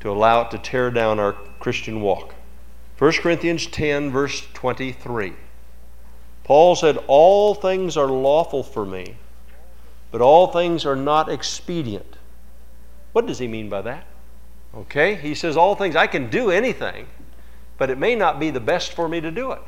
to 0.00 0.10
allow 0.10 0.40
it 0.40 0.50
to 0.50 0.58
tear 0.58 0.90
down 0.90 1.20
our 1.20 1.34
Christian 1.60 2.00
walk? 2.00 2.34
1 2.98 3.12
Corinthians 3.14 3.66
10, 3.66 4.10
verse 4.10 4.46
23. 4.54 5.34
Paul 6.44 6.76
said, 6.76 6.98
All 7.06 7.54
things 7.54 7.96
are 7.96 8.06
lawful 8.06 8.62
for 8.62 8.84
me, 8.84 9.16
but 10.10 10.20
all 10.20 10.48
things 10.48 10.84
are 10.84 10.96
not 10.96 11.28
expedient. 11.28 12.16
What 13.12 13.26
does 13.26 13.38
he 13.38 13.48
mean 13.48 13.68
by 13.68 13.82
that? 13.82 14.06
Okay, 14.74 15.14
he 15.14 15.34
says, 15.34 15.56
All 15.56 15.74
things, 15.74 15.96
I 15.96 16.06
can 16.06 16.30
do 16.30 16.50
anything, 16.50 17.06
but 17.78 17.90
it 17.90 17.98
may 17.98 18.14
not 18.14 18.40
be 18.40 18.50
the 18.50 18.60
best 18.60 18.92
for 18.92 19.08
me 19.08 19.20
to 19.20 19.30
do 19.30 19.52
it. 19.52 19.60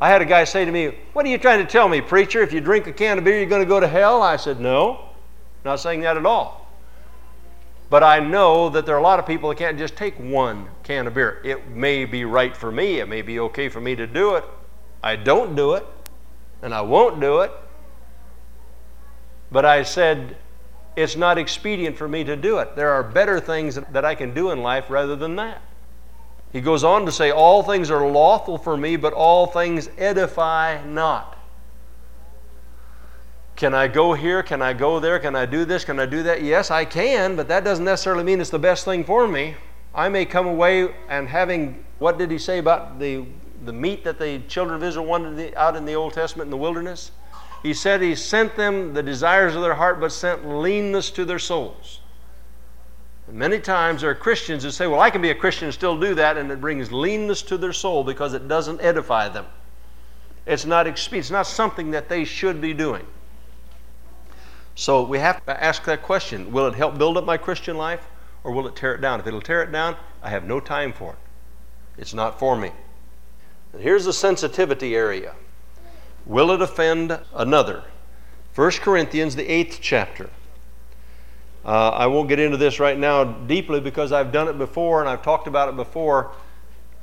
I 0.00 0.08
had 0.08 0.22
a 0.22 0.26
guy 0.26 0.44
say 0.44 0.64
to 0.64 0.70
me, 0.70 0.94
What 1.12 1.26
are 1.26 1.28
you 1.28 1.38
trying 1.38 1.64
to 1.64 1.70
tell 1.70 1.88
me, 1.88 2.00
preacher? 2.00 2.42
If 2.42 2.52
you 2.52 2.60
drink 2.60 2.86
a 2.86 2.92
can 2.92 3.18
of 3.18 3.24
beer, 3.24 3.38
you're 3.38 3.48
going 3.48 3.62
to 3.62 3.68
go 3.68 3.80
to 3.80 3.88
hell? 3.88 4.22
I 4.22 4.36
said, 4.36 4.60
No, 4.60 5.08
not 5.64 5.80
saying 5.80 6.00
that 6.02 6.16
at 6.16 6.26
all. 6.26 6.57
But 7.90 8.02
I 8.02 8.20
know 8.20 8.68
that 8.68 8.84
there 8.84 8.94
are 8.94 8.98
a 8.98 9.02
lot 9.02 9.18
of 9.18 9.26
people 9.26 9.48
that 9.48 9.56
can't 9.56 9.78
just 9.78 9.96
take 9.96 10.14
one 10.18 10.68
can 10.82 11.06
of 11.06 11.14
beer. 11.14 11.40
It 11.42 11.68
may 11.68 12.04
be 12.04 12.24
right 12.24 12.56
for 12.56 12.70
me, 12.70 13.00
it 13.00 13.08
may 13.08 13.22
be 13.22 13.40
okay 13.40 13.68
for 13.68 13.80
me 13.80 13.96
to 13.96 14.06
do 14.06 14.34
it. 14.34 14.44
I 15.02 15.16
don't 15.16 15.54
do 15.54 15.74
it, 15.74 15.86
and 16.60 16.74
I 16.74 16.82
won't 16.82 17.20
do 17.20 17.40
it. 17.40 17.52
But 19.50 19.64
I 19.64 19.82
said, 19.82 20.36
it's 20.96 21.16
not 21.16 21.38
expedient 21.38 21.96
for 21.96 22.08
me 22.08 22.24
to 22.24 22.36
do 22.36 22.58
it. 22.58 22.76
There 22.76 22.90
are 22.90 23.02
better 23.02 23.40
things 23.40 23.78
that 23.92 24.04
I 24.04 24.14
can 24.14 24.34
do 24.34 24.50
in 24.50 24.62
life 24.62 24.90
rather 24.90 25.16
than 25.16 25.36
that. 25.36 25.62
He 26.52 26.60
goes 26.60 26.82
on 26.82 27.06
to 27.06 27.12
say, 27.12 27.30
All 27.30 27.62
things 27.62 27.90
are 27.90 28.06
lawful 28.06 28.58
for 28.58 28.76
me, 28.76 28.96
but 28.96 29.12
all 29.12 29.46
things 29.46 29.88
edify 29.96 30.84
not. 30.84 31.37
Can 33.58 33.74
I 33.74 33.88
go 33.88 34.12
here? 34.12 34.44
Can 34.44 34.62
I 34.62 34.72
go 34.72 35.00
there? 35.00 35.18
Can 35.18 35.34
I 35.34 35.44
do 35.44 35.64
this? 35.64 35.84
Can 35.84 35.98
I 35.98 36.06
do 36.06 36.22
that? 36.22 36.44
Yes, 36.44 36.70
I 36.70 36.84
can, 36.84 37.34
but 37.34 37.48
that 37.48 37.64
doesn't 37.64 37.84
necessarily 37.84 38.22
mean 38.22 38.40
it's 38.40 38.50
the 38.50 38.58
best 38.60 38.84
thing 38.84 39.02
for 39.02 39.26
me. 39.26 39.56
I 39.92 40.08
may 40.08 40.26
come 40.26 40.46
away 40.46 40.94
and 41.08 41.28
having, 41.28 41.84
what 41.98 42.18
did 42.18 42.30
he 42.30 42.38
say 42.38 42.58
about 42.58 43.00
the, 43.00 43.24
the 43.64 43.72
meat 43.72 44.04
that 44.04 44.20
the 44.20 44.38
children 44.46 44.76
of 44.76 44.84
Israel 44.84 45.06
wanted 45.06 45.54
out 45.56 45.74
in 45.74 45.84
the 45.84 45.94
Old 45.94 46.12
Testament 46.12 46.46
in 46.46 46.50
the 46.52 46.56
wilderness? 46.56 47.10
He 47.64 47.74
said 47.74 48.00
he 48.00 48.14
sent 48.14 48.54
them 48.54 48.94
the 48.94 49.02
desires 49.02 49.56
of 49.56 49.62
their 49.62 49.74
heart, 49.74 49.98
but 49.98 50.12
sent 50.12 50.46
leanness 50.48 51.10
to 51.10 51.24
their 51.24 51.40
souls. 51.40 51.98
And 53.26 53.36
many 53.36 53.58
times 53.58 54.02
there 54.02 54.10
are 54.10 54.14
Christians 54.14 54.62
that 54.62 54.70
say, 54.70 54.86
Well, 54.86 55.00
I 55.00 55.10
can 55.10 55.20
be 55.20 55.30
a 55.30 55.34
Christian 55.34 55.64
and 55.66 55.74
still 55.74 55.98
do 55.98 56.14
that, 56.14 56.36
and 56.36 56.48
it 56.52 56.60
brings 56.60 56.92
leanness 56.92 57.42
to 57.42 57.58
their 57.58 57.72
soul 57.72 58.04
because 58.04 58.34
it 58.34 58.46
doesn't 58.46 58.80
edify 58.80 59.28
them. 59.28 59.46
It's 60.46 60.64
not, 60.64 60.86
it's 60.86 61.30
not 61.32 61.48
something 61.48 61.90
that 61.90 62.08
they 62.08 62.22
should 62.22 62.60
be 62.60 62.72
doing. 62.72 63.04
So 64.78 65.02
we 65.02 65.18
have 65.18 65.44
to 65.46 65.64
ask 65.64 65.84
that 65.86 66.02
question 66.02 66.52
Will 66.52 66.68
it 66.68 66.74
help 66.76 66.98
build 66.98 67.16
up 67.16 67.24
my 67.24 67.36
Christian 67.36 67.76
life, 67.76 68.06
or 68.44 68.52
will 68.52 68.68
it 68.68 68.76
tear 68.76 68.94
it 68.94 69.00
down? 69.00 69.18
If 69.18 69.26
it'll 69.26 69.40
tear 69.40 69.64
it 69.64 69.72
down, 69.72 69.96
I 70.22 70.30
have 70.30 70.44
no 70.44 70.60
time 70.60 70.92
for 70.92 71.14
it. 71.14 71.18
It's 72.00 72.14
not 72.14 72.38
for 72.38 72.56
me. 72.56 72.70
And 73.72 73.82
here's 73.82 74.04
the 74.04 74.12
sensitivity 74.12 74.94
area. 74.94 75.34
Will 76.26 76.52
it 76.52 76.62
offend 76.62 77.18
another? 77.34 77.82
1 78.54 78.70
Corinthians, 78.70 79.34
the 79.34 79.50
eighth 79.50 79.80
chapter. 79.82 80.30
Uh, 81.64 81.88
I 81.88 82.06
won't 82.06 82.28
get 82.28 82.38
into 82.38 82.56
this 82.56 82.78
right 82.78 82.96
now 82.96 83.24
deeply 83.24 83.80
because 83.80 84.12
I've 84.12 84.30
done 84.30 84.46
it 84.46 84.58
before 84.58 85.00
and 85.00 85.08
I've 85.08 85.22
talked 85.22 85.48
about 85.48 85.68
it 85.68 85.74
before. 85.74 86.30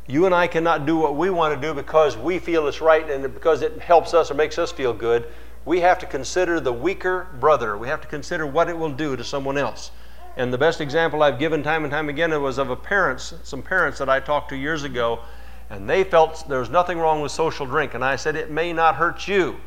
You 0.08 0.26
and 0.26 0.34
I 0.34 0.48
cannot 0.48 0.86
do 0.86 0.96
what 0.96 1.18
we 1.18 1.30
want 1.30 1.54
to 1.54 1.68
do 1.68 1.74
because 1.74 2.16
we 2.16 2.40
feel 2.40 2.70
it's 2.70 2.80
right 2.80 3.10
and 3.10 3.22
because 3.34 3.62
it 3.62 3.80
helps 3.80 4.14
us 4.14 4.32
or 4.32 4.34
makes 4.36 4.58
us 4.58 4.72
feel 4.72 4.94
good. 4.94 5.28
We 5.66 5.82
have 5.82 6.00
to 6.00 6.06
consider 6.06 6.60
the 6.60 6.72
weaker 6.72 7.28
brother. 7.40 7.78
We 7.78 7.88
have 7.88 8.02
to 8.02 8.08
consider 8.08 8.46
what 8.46 8.70
it 8.70 8.78
will 8.78 8.92
do 8.92 9.16
to 9.16 9.24
someone 9.24 9.58
else. 9.58 9.92
And 10.38 10.54
the 10.54 10.58
best 10.58 10.80
example 10.80 11.24
I've 11.24 11.40
given 11.40 11.64
time 11.64 11.84
and 11.84 11.92
time 11.92 12.08
again 12.08 12.40
was 12.42 12.58
of 12.58 12.70
a 12.70 12.76
parents, 12.76 13.34
some 13.44 13.64
parents 13.64 13.98
that 14.00 14.10
I 14.10 14.20
talked 14.20 14.50
to 14.50 14.56
years 14.56 14.84
ago 14.84 15.22
and 15.70 15.90
they 15.90 16.04
felt 16.04 16.48
there 16.48 16.60
was 16.60 16.70
nothing 16.70 17.00
wrong 17.00 17.22
with 17.22 17.32
social 17.32 17.66
drink. 17.66 17.94
And 17.94 18.04
I 18.04 18.16
said, 18.16 18.36
It 18.36 18.52
may 18.52 18.72
not 18.72 18.96
hurt 18.96 19.28
you, 19.28 19.58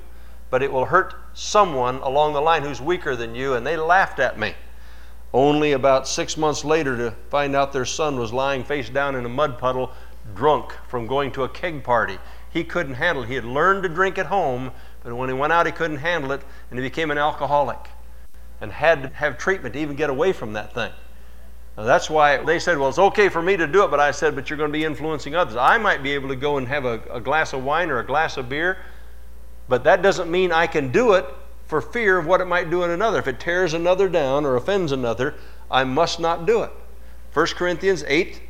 but 0.50 0.62
it 0.62 0.72
will 0.72 0.86
hurt 0.86 1.14
someone 1.34 1.96
along 1.96 2.32
the 2.32 2.40
line 2.40 2.62
who's 2.62 2.80
weaker 2.80 3.16
than 3.16 3.34
you. 3.34 3.54
And 3.54 3.66
they 3.66 3.76
laughed 3.76 4.20
at 4.20 4.38
me. 4.38 4.54
Only 5.34 5.72
about 5.72 6.08
six 6.08 6.36
months 6.36 6.64
later 6.64 6.96
to 6.96 7.10
find 7.30 7.54
out 7.54 7.72
their 7.72 7.84
son 7.84 8.18
was 8.18 8.32
lying 8.32 8.64
face 8.64 8.88
down 8.88 9.14
in 9.14 9.26
a 9.26 9.28
mud 9.28 9.58
puddle, 9.58 9.92
drunk 10.34 10.72
from 10.86 11.06
going 11.06 11.32
to 11.32 11.42
a 11.42 11.48
keg 11.48 11.82
party. 11.82 12.18
He 12.50 12.64
couldn't 12.64 12.94
handle 12.94 13.24
it. 13.24 13.28
He 13.28 13.34
had 13.34 13.44
learned 13.44 13.82
to 13.82 13.88
drink 13.88 14.16
at 14.16 14.26
home, 14.26 14.70
but 15.02 15.14
when 15.14 15.28
he 15.28 15.34
went 15.34 15.52
out, 15.52 15.66
he 15.66 15.72
couldn't 15.72 15.98
handle 15.98 16.32
it, 16.32 16.42
and 16.70 16.78
he 16.78 16.84
became 16.84 17.10
an 17.10 17.18
alcoholic 17.18 17.88
and 18.60 18.72
had 18.72 19.02
to 19.02 19.08
have 19.10 19.38
treatment 19.38 19.74
to 19.74 19.80
even 19.80 19.96
get 19.96 20.10
away 20.10 20.32
from 20.32 20.52
that 20.54 20.74
thing. 20.74 20.92
Now, 21.76 21.84
that's 21.84 22.10
why 22.10 22.38
they 22.38 22.58
said, 22.58 22.76
well, 22.76 22.88
it's 22.88 22.98
okay 22.98 23.28
for 23.28 23.40
me 23.40 23.56
to 23.56 23.66
do 23.66 23.84
it, 23.84 23.90
but 23.90 24.00
I 24.00 24.10
said, 24.10 24.34
but 24.34 24.50
you're 24.50 24.56
going 24.56 24.70
to 24.70 24.76
be 24.76 24.84
influencing 24.84 25.36
others. 25.36 25.54
I 25.54 25.78
might 25.78 26.02
be 26.02 26.12
able 26.12 26.28
to 26.28 26.36
go 26.36 26.58
and 26.58 26.66
have 26.66 26.84
a, 26.84 27.00
a 27.10 27.20
glass 27.20 27.52
of 27.52 27.62
wine 27.62 27.90
or 27.90 28.00
a 28.00 28.06
glass 28.06 28.36
of 28.36 28.48
beer, 28.48 28.78
but 29.68 29.84
that 29.84 30.02
doesn't 30.02 30.30
mean 30.30 30.50
I 30.50 30.66
can 30.66 30.90
do 30.90 31.12
it 31.12 31.24
for 31.66 31.80
fear 31.80 32.18
of 32.18 32.26
what 32.26 32.40
it 32.40 32.46
might 32.46 32.70
do 32.70 32.82
in 32.82 32.90
another. 32.90 33.18
If 33.18 33.28
it 33.28 33.38
tears 33.38 33.74
another 33.74 34.08
down 34.08 34.44
or 34.44 34.56
offends 34.56 34.90
another, 34.90 35.34
I 35.70 35.84
must 35.84 36.18
not 36.18 36.46
do 36.46 36.62
it. 36.62 36.70
1 37.32 37.46
Corinthians 37.48 38.02
8, 38.08 38.42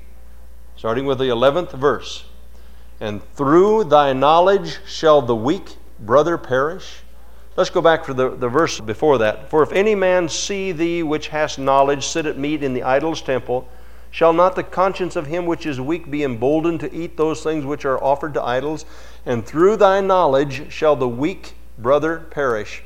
starting 0.77 1.05
with 1.05 1.19
the 1.19 1.25
11th 1.25 1.73
verse. 1.73 2.25
And 3.01 3.23
through 3.35 3.85
thy 3.85 4.13
knowledge 4.13 4.79
shall 4.87 5.21
the 5.21 5.37
weak 5.37 5.77
brother 6.01 6.39
perish? 6.39 7.01
Let's 7.57 7.71
go 7.71 7.83
back 7.83 8.05
for 8.05 8.15
the, 8.15 8.31
the 8.31 8.49
verse 8.49 8.79
before 8.79 9.19
that. 9.19 9.51
For 9.51 9.63
if 9.63 9.73
any 9.73 9.95
man 9.95 10.29
see 10.29 10.71
thee 10.71 11.03
which 11.03 11.29
hast 11.29 11.59
knowledge 11.59 12.07
sit 12.07 12.25
at 12.25 12.39
meat 12.39 12.63
in 12.63 12.73
the 12.73 12.85
idol's 12.85 13.21
temple, 13.21 13.69
shall 14.13 14.33
not 14.33 14.55
the 14.55 14.63
conscience 14.63 15.17
of 15.17 15.27
him 15.27 15.45
which 15.45 15.67
is 15.67 15.81
weak 15.81 16.09
be 16.09 16.23
emboldened 16.23 16.81
to 16.81 16.95
eat 16.95 17.17
those 17.17 17.43
things 17.43 17.65
which 17.65 17.85
are 17.85 18.03
offered 18.03 18.35
to 18.35 18.43
idols? 18.43 18.85
And 19.27 19.45
through 19.45 19.77
thy 19.77 20.01
knowledge 20.01 20.73
shall 20.73 20.95
the 20.95 21.09
weak 21.09 21.57
brother 21.77 22.21
perish, 22.31 22.83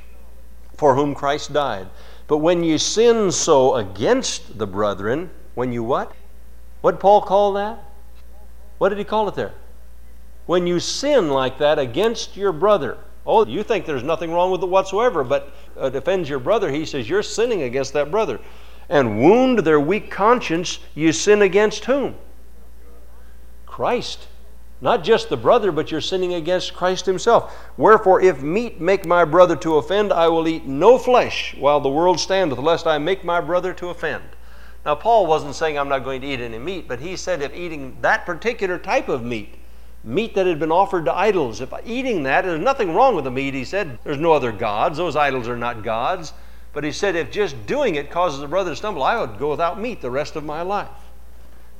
for 0.78 0.95
whom 0.95 1.14
Christ 1.14 1.52
died. 1.52 1.88
But 2.26 2.38
when 2.38 2.64
you 2.64 2.78
sin 2.78 3.31
so 3.31 3.75
against 3.75 4.59
the 4.59 4.66
brethren, 4.66 5.28
when 5.54 5.73
you 5.73 5.83
what? 5.83 6.12
What 6.81 6.99
Paul 6.99 7.21
call 7.21 7.52
that? 7.52 7.78
What 8.78 8.88
did 8.88 8.97
he 8.97 9.04
call 9.04 9.28
it 9.28 9.35
there? 9.35 9.52
When 10.46 10.66
you 10.66 10.80
sin 10.80 11.30
like 11.30 11.58
that 11.58 11.78
against 11.78 12.37
your 12.37 12.52
brother, 12.52 12.99
Oh, 13.25 13.46
you 13.46 13.62
think 13.62 13.87
there's 13.87 14.02
nothing 14.02 14.32
wrong 14.32 14.50
with 14.50 14.62
it 14.62 14.68
whatsoever, 14.68 15.22
but 15.22 15.52
uh, 15.78 15.88
defends 15.88 16.28
your 16.28 16.40
brother. 16.40 16.70
He 16.70 16.84
says, 16.84 17.08
You're 17.08 17.22
sinning 17.22 17.62
against 17.62 17.92
that 17.92 18.11
brother. 18.11 18.40
And 18.88 19.20
wound 19.20 19.61
their 19.61 19.80
weak 19.80 20.11
conscience, 20.11 20.80
you 20.94 21.12
sin 21.12 21.42
against 21.42 21.84
whom? 21.84 22.16
Christ. 23.64 24.26
Not 24.80 25.04
just 25.04 25.28
the 25.28 25.37
brother, 25.37 25.70
but 25.70 25.92
you're 25.92 26.00
sinning 26.00 26.34
against 26.34 26.75
Christ 26.75 27.06
himself. 27.06 27.56
Wherefore, 27.76 28.20
if 28.20 28.42
meat 28.42 28.80
make 28.80 29.06
my 29.06 29.25
brother 29.25 29.54
to 29.56 29.76
offend, 29.76 30.12
I 30.12 30.26
will 30.26 30.49
eat 30.49 30.66
no 30.66 30.99
flesh 30.99 31.54
while 31.56 31.78
the 31.78 31.88
world 31.88 32.18
standeth, 32.18 32.58
lest 32.58 32.88
I 32.88 32.99
make 32.99 33.25
my 33.25 33.40
brother 33.40 33.72
to 33.75 33.90
offend. 33.90 34.25
Now, 34.84 34.96
Paul 34.96 35.26
wasn't 35.28 35.54
saying 35.54 35.78
I'm 35.78 35.88
not 35.88 36.02
going 36.02 36.20
to 36.22 36.26
eat 36.26 36.40
any 36.40 36.58
meat, 36.58 36.88
but 36.88 36.99
he 36.99 37.14
said 37.14 37.40
if 37.40 37.54
eating 37.54 37.96
that 38.00 38.26
particular 38.26 38.76
type 38.76 39.08
of 39.08 39.22
meat 39.22 39.54
meat 40.04 40.35
that 40.35 40.47
had 40.47 40.59
been 40.59 40.73
offered 40.73 41.04
to 41.04 41.14
idols. 41.14 41.61
If 41.61 41.73
eating 41.85 42.25
that, 42.25 42.44
there's 42.44 42.61
nothing 42.61 42.94
wrong 42.94 43.14
with 43.14 43.25
the 43.25 43.30
meat, 43.30 43.54
he 43.54 43.64
said. 43.64 43.99
There's 44.04 44.18
no 44.18 44.32
other 44.32 44.52
gods. 44.52 44.99
Those 44.99 45.16
idols 45.16 45.49
are 45.49 45.56
not 45.56 45.82
gods. 45.82 46.32
But 46.73 46.85
he 46.85 46.92
said, 46.92 47.16
if 47.16 47.30
just 47.30 47.66
doing 47.66 47.97
it 47.97 48.11
causes 48.11 48.40
a 48.40 48.49
brother 48.49 48.71
to 48.71 48.76
stumble, 48.76 49.02
I 49.02 49.21
would 49.21 49.38
go 49.38 49.50
without 49.50 49.80
meat 49.80 50.00
the 50.00 50.11
rest 50.11 50.37
of 50.37 50.44
my 50.44 50.62
life. 50.62 50.88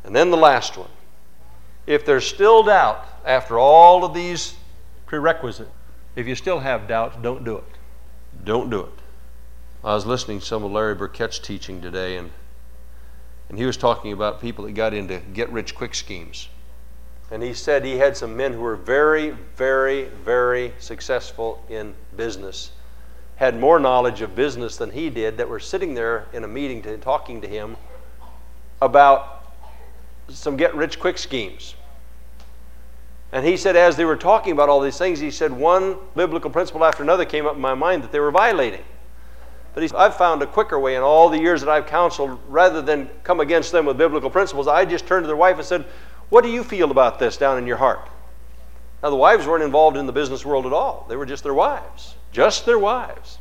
And 0.05 0.15
then 0.15 0.31
the 0.31 0.37
last 0.37 0.77
one. 0.77 0.91
If 1.87 2.05
there's 2.05 2.27
still 2.27 2.63
doubt 2.63 3.05
after 3.25 3.59
all 3.59 4.05
of 4.05 4.15
these 4.15 4.55
prerequisites, 5.07 5.71
if 6.15 6.27
you 6.27 6.35
still 6.35 6.61
have 6.61 6.87
doubts, 6.87 7.17
don't 7.23 7.45
do 7.45 7.57
it. 7.57 7.65
Don't 8.45 8.71
do 8.71 8.81
it. 8.81 8.93
I 9.83 9.95
was 9.95 10.07
listening 10.07 10.41
to 10.41 10.47
some 10.47 10.63
of 10.63 10.71
Larry 10.71 10.95
Burkett's 10.95 11.39
teaching 11.39 11.81
today, 11.81 12.17
and, 12.17 12.31
and 13.49 13.59
he 13.59 13.65
was 13.65 13.77
talking 13.77 14.13
about 14.13 14.41
people 14.41 14.65
that 14.65 14.73
got 14.73 14.95
into 14.95 15.19
get 15.33 15.51
rich 15.51 15.75
quick 15.75 15.95
schemes. 15.95 16.49
And 17.33 17.43
he 17.43 17.55
said 17.55 17.83
he 17.83 17.97
had 17.97 18.15
some 18.15 18.37
men 18.37 18.53
who 18.53 18.61
were 18.61 18.77
very, 18.77 19.31
very, 19.57 20.05
very 20.23 20.75
successful 20.79 21.65
in 21.71 21.95
business, 22.15 22.73
had 23.37 23.59
more 23.59 23.81
knowledge 23.81 24.21
of 24.21 24.37
business 24.37 24.77
than 24.77 24.91
he 24.91 25.09
did, 25.09 25.39
that 25.39 25.49
were 25.49 25.59
sitting 25.59 25.95
there 25.95 26.27
in 26.35 26.45
a 26.45 26.49
meeting 26.49 26.83
to, 26.83 26.99
talking 26.99 27.41
to 27.41 27.49
him 27.49 27.79
about 28.83 29.47
some 30.29 30.59
get 30.59 30.75
rich 30.75 31.01
quick 31.01 31.17
schemes. 31.17 31.75
And 33.33 33.47
he 33.47 33.57
said, 33.57 33.77
as 33.77 33.97
they 33.97 34.05
were 34.05 34.17
talking 34.17 34.53
about 34.53 34.69
all 34.69 34.81
these 34.81 34.99
things, 34.99 35.19
he 35.19 35.31
said, 35.31 35.53
one 35.53 35.97
biblical 36.15 36.51
principle 36.51 36.85
after 36.85 37.03
another 37.03 37.25
came 37.25 37.47
up 37.47 37.55
in 37.55 37.63
my 37.63 37.73
mind 37.73 38.03
that 38.03 38.13
they 38.13 38.21
were 38.21 38.31
violating. 38.31 38.85
But 39.73 39.83
he 39.83 39.89
said, 39.89 39.97
I've 39.97 40.17
found 40.17 40.43
a 40.43 40.47
quicker 40.47 40.79
way 40.79 40.97
in 40.97 41.03
all 41.03 41.31
the 41.31 41.39
years 41.39 41.63
that 41.63 41.71
I've 41.71 41.87
counseled, 41.87 42.39
rather 42.47 42.83
than 42.83 43.09
come 43.25 43.41
against 43.41 43.73
them 43.73 43.87
with 43.87 43.97
biblical 43.97 44.29
principles, 44.29 44.69
I 44.69 44.85
just 44.85 45.07
turned 45.07 45.23
to 45.25 45.29
their 45.29 45.35
wife 45.35 45.57
and 45.57 45.65
said, 45.65 45.87
what 46.33 46.43
do 46.43 46.51
you 46.51 46.65
feel 46.65 46.91
about 46.91 47.19
this 47.19 47.37
down 47.37 47.59
in 47.59 47.67
your 47.67 47.77
heart? 47.77 48.09
Now, 49.03 49.11
the 49.11 49.17
wives 49.17 49.47
weren't 49.47 49.63
involved 49.63 49.99
in 49.99 50.07
the 50.07 50.15
business 50.15 50.47
world 50.47 50.65
at 50.65 50.73
all. 50.73 51.05
They 51.07 51.15
were 51.15 51.27
just 51.27 51.43
their 51.43 51.53
wives. 51.53 52.15
Just 52.33 52.65
their 52.65 52.79
wives. 52.79 53.37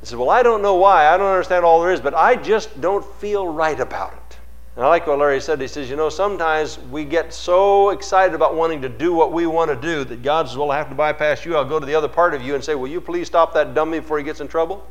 They 0.00 0.06
said, 0.06 0.20
Well, 0.20 0.30
I 0.30 0.44
don't 0.44 0.62
know 0.62 0.76
why. 0.76 1.08
I 1.08 1.16
don't 1.16 1.26
understand 1.26 1.64
all 1.64 1.82
there 1.82 1.90
is, 1.90 2.00
but 2.00 2.14
I 2.14 2.36
just 2.36 2.80
don't 2.80 3.04
feel 3.16 3.48
right 3.48 3.80
about 3.80 4.12
it. 4.12 4.38
And 4.76 4.84
I 4.84 4.88
like 4.88 5.08
what 5.08 5.18
Larry 5.18 5.40
said. 5.40 5.60
He 5.60 5.66
says, 5.66 5.90
You 5.90 5.96
know, 5.96 6.08
sometimes 6.08 6.78
we 6.78 7.04
get 7.04 7.34
so 7.34 7.90
excited 7.90 8.32
about 8.32 8.54
wanting 8.54 8.80
to 8.82 8.88
do 8.88 9.12
what 9.12 9.32
we 9.32 9.48
want 9.48 9.72
to 9.72 9.76
do 9.76 10.04
that 10.04 10.22
God 10.22 10.46
says, 10.46 10.56
Well, 10.56 10.70
I 10.70 10.78
have 10.78 10.90
to 10.90 10.94
bypass 10.94 11.44
you. 11.44 11.56
I'll 11.56 11.64
go 11.64 11.80
to 11.80 11.86
the 11.86 11.96
other 11.96 12.06
part 12.06 12.32
of 12.32 12.42
you 12.42 12.54
and 12.54 12.62
say, 12.62 12.76
Will 12.76 12.86
you 12.86 13.00
please 13.00 13.26
stop 13.26 13.52
that 13.54 13.74
dummy 13.74 13.98
before 13.98 14.18
he 14.18 14.24
gets 14.24 14.40
in 14.40 14.46
trouble? 14.46 14.86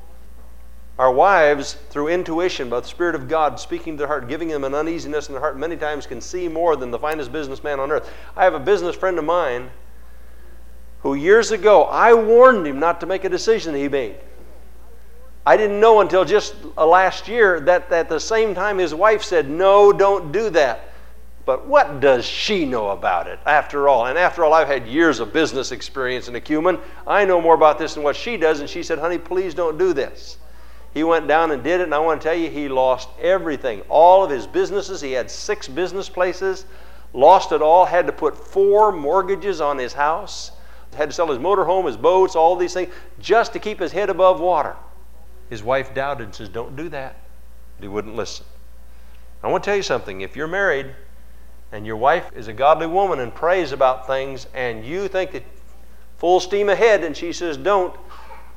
Our 0.99 1.11
wives, 1.11 1.73
through 1.89 2.09
intuition, 2.09 2.69
by 2.69 2.79
the 2.79 2.87
Spirit 2.87 3.15
of 3.15 3.27
God 3.27 3.59
speaking 3.59 3.93
to 3.93 3.97
their 3.99 4.07
heart, 4.07 4.27
giving 4.27 4.47
them 4.47 4.63
an 4.63 4.75
uneasiness 4.75 5.27
in 5.27 5.33
their 5.33 5.41
heart, 5.41 5.57
many 5.57 5.75
times 5.75 6.05
can 6.05 6.21
see 6.21 6.47
more 6.47 6.75
than 6.75 6.91
the 6.91 6.99
finest 6.99 7.31
businessman 7.31 7.79
on 7.79 7.91
earth. 7.91 8.11
I 8.37 8.43
have 8.43 8.53
a 8.53 8.59
business 8.59 8.95
friend 8.95 9.17
of 9.17 9.25
mine 9.25 9.71
who 11.01 11.15
years 11.15 11.51
ago 11.51 11.83
I 11.83 12.13
warned 12.13 12.67
him 12.67 12.79
not 12.79 12.99
to 13.01 13.07
make 13.07 13.23
a 13.23 13.29
decision 13.29 13.73
he 13.73 13.89
made. 13.89 14.17
I 15.45 15.57
didn't 15.57 15.79
know 15.79 15.99
until 15.99 16.23
just 16.23 16.55
uh, 16.77 16.85
last 16.85 17.27
year 17.27 17.59
that 17.61 17.91
at 17.91 18.07
the 18.07 18.19
same 18.19 18.55
time 18.55 18.77
his 18.77 18.93
wife 18.93 19.23
said, 19.23 19.49
No, 19.49 19.91
don't 19.91 20.31
do 20.31 20.49
that. 20.51 20.91
But 21.45 21.67
what 21.67 21.99
does 21.99 22.23
she 22.23 22.65
know 22.65 22.91
about 22.91 23.27
it 23.27 23.37
after 23.45 23.89
all? 23.89 24.05
And 24.05 24.17
after 24.17 24.45
all, 24.45 24.53
I've 24.53 24.69
had 24.69 24.87
years 24.87 25.19
of 25.19 25.33
business 25.33 25.73
experience 25.73 26.29
in 26.29 26.35
Acumen. 26.35 26.79
I 27.05 27.25
know 27.25 27.41
more 27.41 27.55
about 27.55 27.77
this 27.77 27.95
than 27.95 28.03
what 28.03 28.15
she 28.15 28.37
does. 28.37 28.61
And 28.61 28.69
she 28.69 28.81
said, 28.81 28.99
Honey, 28.99 29.17
please 29.17 29.53
don't 29.53 29.77
do 29.77 29.91
this. 29.91 30.37
He 30.93 31.03
went 31.03 31.27
down 31.27 31.51
and 31.51 31.63
did 31.63 31.81
it, 31.81 31.85
and 31.85 31.95
I 31.95 31.99
want 31.99 32.21
to 32.21 32.27
tell 32.27 32.37
you, 32.37 32.49
he 32.49 32.69
lost 32.69 33.09
everything. 33.19 33.81
All 33.89 34.23
of 34.23 34.29
his 34.29 34.45
businesses. 34.45 35.01
He 35.01 35.13
had 35.13 35.31
six 35.31 35.67
business 35.67 36.07
places, 36.07 36.65
lost 37.13 37.51
it 37.51 37.61
all, 37.61 37.85
had 37.85 38.05
to 38.05 38.13
put 38.13 38.37
four 38.37 38.91
mortgages 38.91 39.59
on 39.59 39.77
his 39.77 39.93
house, 39.93 40.51
had 40.95 41.09
to 41.09 41.15
sell 41.15 41.27
his 41.27 41.39
motorhome, 41.39 41.87
his 41.87 41.97
boats, 41.97 42.35
all 42.35 42.55
these 42.55 42.73
things, 42.73 42.93
just 43.19 43.53
to 43.53 43.59
keep 43.59 43.79
his 43.79 43.91
head 43.91 44.09
above 44.11 44.39
water. 44.39 44.75
His 45.49 45.63
wife 45.63 45.95
doubted 45.95 46.25
and 46.25 46.35
says, 46.35 46.49
Don't 46.49 46.75
do 46.75 46.89
that. 46.89 47.15
But 47.77 47.83
he 47.83 47.87
wouldn't 47.87 48.15
listen. 48.15 48.45
I 49.41 49.47
want 49.49 49.63
to 49.63 49.69
tell 49.69 49.75
you 49.75 49.83
something. 49.83 50.21
If 50.21 50.35
you're 50.35 50.47
married 50.47 50.95
and 51.71 51.87
your 51.87 51.97
wife 51.97 52.29
is 52.35 52.47
a 52.47 52.53
godly 52.53 52.87
woman 52.87 53.19
and 53.19 53.33
prays 53.33 53.71
about 53.71 54.05
things, 54.05 54.47
and 54.53 54.85
you 54.85 55.07
think 55.07 55.31
that 55.31 55.43
full 56.17 56.39
steam 56.39 56.69
ahead 56.69 57.03
and 57.03 57.17
she 57.17 57.33
says, 57.33 57.57
Don't, 57.57 57.95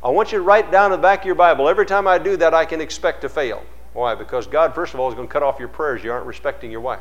I 0.02 0.10
want 0.10 0.32
you 0.32 0.38
to 0.38 0.44
write 0.44 0.70
down 0.70 0.92
in 0.92 0.98
the 0.98 1.02
back 1.02 1.20
of 1.20 1.26
your 1.26 1.34
Bible, 1.34 1.68
every 1.68 1.86
time 1.86 2.06
I 2.06 2.18
do 2.18 2.36
that, 2.36 2.54
I 2.54 2.64
can 2.64 2.80
expect 2.80 3.22
to 3.22 3.28
fail. 3.28 3.62
Why? 3.92 4.14
Because 4.14 4.46
God, 4.46 4.74
first 4.74 4.94
of 4.94 5.00
all, 5.00 5.08
is 5.08 5.14
going 5.14 5.26
to 5.26 5.32
cut 5.32 5.42
off 5.42 5.58
your 5.58 5.68
prayers. 5.68 6.04
You 6.04 6.12
aren't 6.12 6.26
respecting 6.26 6.70
your 6.70 6.80
wife. 6.80 7.00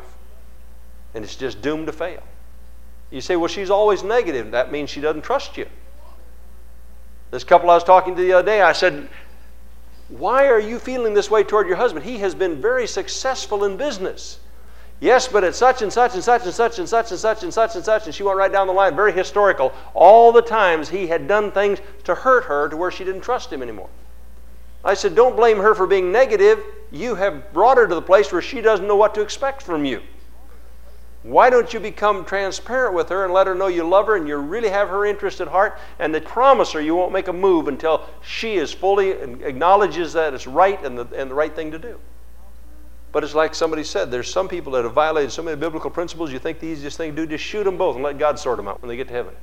And 1.14 1.24
it's 1.24 1.36
just 1.36 1.62
doomed 1.62 1.88
to 1.88 1.94
fail. 1.94 2.24
You 3.12 3.22
say, 3.22 3.36
well, 3.36 3.48
she's 3.48 3.70
always 3.70 4.04
negative. 4.04 4.52
That 4.52 4.72
means 4.72 4.90
she 4.90 5.02
doesn't 5.02 5.24
trust 5.24 5.58
you. 5.58 5.68
This 7.32 7.44
couple 7.44 7.70
I 7.70 7.76
was 7.76 7.84
talking 7.84 8.16
to 8.16 8.22
the 8.22 8.34
other 8.34 8.46
day, 8.46 8.62
I 8.62 8.72
said, 8.72 9.10
why 10.10 10.48
are 10.48 10.60
you 10.60 10.80
feeling 10.80 11.14
this 11.14 11.30
way 11.30 11.44
toward 11.44 11.68
your 11.68 11.78
husband? 11.78 12.06
He 12.06 12.20
has 12.20 12.36
been 12.36 12.62
very 12.62 12.88
successful 12.88 13.66
in 13.66 13.76
business. 13.76 14.40
Yes, 15.06 15.28
but 15.28 15.44
it's 15.44 15.60
such 15.60 15.84
and 15.84 15.94
such 15.94 16.16
and 16.16 16.24
such 16.24 16.46
and 16.46 16.52
such 16.52 16.80
and 16.80 16.90
such 16.90 17.12
and 17.12 17.20
such 17.20 17.44
and 17.44 17.54
such 17.54 17.76
and 17.76 17.86
such. 17.86 18.06
And 18.08 18.16
she 18.16 18.24
went 18.24 18.40
right 18.40 18.52
down 18.52 18.66
the 18.66 18.74
line, 18.74 18.96
very 18.96 19.12
historical. 19.12 19.72
All 19.94 20.32
the 20.32 20.42
times 20.42 20.90
he 20.90 21.06
had 21.06 21.28
done 21.28 21.52
things 21.52 21.78
to 22.06 22.16
hurt 22.16 22.46
her 22.46 22.68
to 22.70 22.76
where 22.76 22.90
she 22.90 23.04
didn't 23.04 23.22
trust 23.22 23.54
him 23.54 23.62
anymore. 23.62 23.90
I 24.84 24.96
said, 24.96 25.14
Don't 25.14 25.36
blame 25.36 25.58
her 25.58 25.76
for 25.76 25.86
being 25.86 26.12
negative. 26.12 26.60
You 26.92 27.14
have 27.14 27.54
brought 27.54 27.78
her 27.78 27.86
to 27.86 27.94
the 27.94 28.02
place 28.02 28.32
where 28.32 28.42
she 28.42 28.62
doesn't 28.62 28.88
know 28.88 28.96
what 28.96 29.14
to 29.14 29.22
expect 29.22 29.62
from 29.62 29.86
you. 29.86 30.02
Why 31.22 31.52
don't 31.52 31.72
you 31.72 31.80
become 31.80 32.26
transparent 32.26 32.96
with 32.96 33.10
her 33.10 33.26
and 33.26 33.32
let 33.32 33.46
her 33.46 33.54
know 33.54 33.68
you 33.68 33.88
love 33.88 34.08
her 34.08 34.16
and 34.16 34.28
you 34.28 34.38
really 34.38 34.70
have 34.70 34.90
her 34.90 35.06
interest 35.06 35.40
at 35.40 35.50
heart 35.50 35.78
and 36.00 36.16
that 36.16 36.26
promise 36.26 36.72
her 36.72 36.82
you 36.82 36.96
won't 36.96 37.14
make 37.14 37.28
a 37.28 37.34
move 37.34 37.68
until 37.68 38.08
she 38.24 38.56
is 38.56 38.74
fully 38.74 39.12
acknowledges 39.12 40.14
that 40.14 40.34
it's 40.34 40.48
right 40.48 40.84
and 40.84 40.98
the, 40.98 41.06
and 41.16 41.30
the 41.30 41.36
right 41.36 41.56
thing 41.56 41.70
to 41.70 41.78
do? 41.78 42.00
But 43.16 43.24
it's 43.24 43.34
like 43.34 43.56
somebody 43.56 43.86
said, 43.86 44.12
there's 44.12 44.30
some 44.30 44.50
people 44.50 44.74
that 44.74 44.84
have 44.84 44.92
violated 44.92 45.32
so 45.32 45.42
many 45.42 45.56
biblical 45.56 45.90
principles, 45.90 46.34
you 46.34 46.40
think 46.40 46.60
the 46.60 46.68
easiest 46.68 46.98
thing 46.98 47.16
to 47.16 47.22
do, 47.22 47.26
just 47.26 47.46
shoot 47.46 47.64
them 47.64 47.78
both 47.78 47.96
and 47.96 48.04
let 48.04 48.18
God 48.18 48.38
sort 48.38 48.58
them 48.58 48.68
out 48.68 48.82
when 48.82 48.90
they 48.90 48.98
get 48.98 49.08
to 49.08 49.14
heaven. 49.14 49.34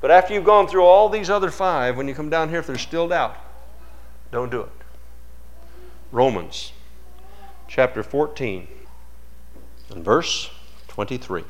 But 0.00 0.10
after 0.10 0.34
you've 0.34 0.42
gone 0.42 0.66
through 0.66 0.82
all 0.82 1.08
these 1.08 1.30
other 1.30 1.52
five, 1.52 1.96
when 1.96 2.08
you 2.08 2.16
come 2.16 2.30
down 2.30 2.48
here, 2.48 2.58
if 2.58 2.66
there's 2.66 2.80
still 2.80 3.06
doubt, 3.06 3.36
don't 4.32 4.50
do 4.50 4.62
it. 4.62 4.72
Romans 6.10 6.72
chapter 7.68 8.02
14 8.02 8.66
and 9.90 10.04
verse 10.04 10.50
23. 10.88 11.44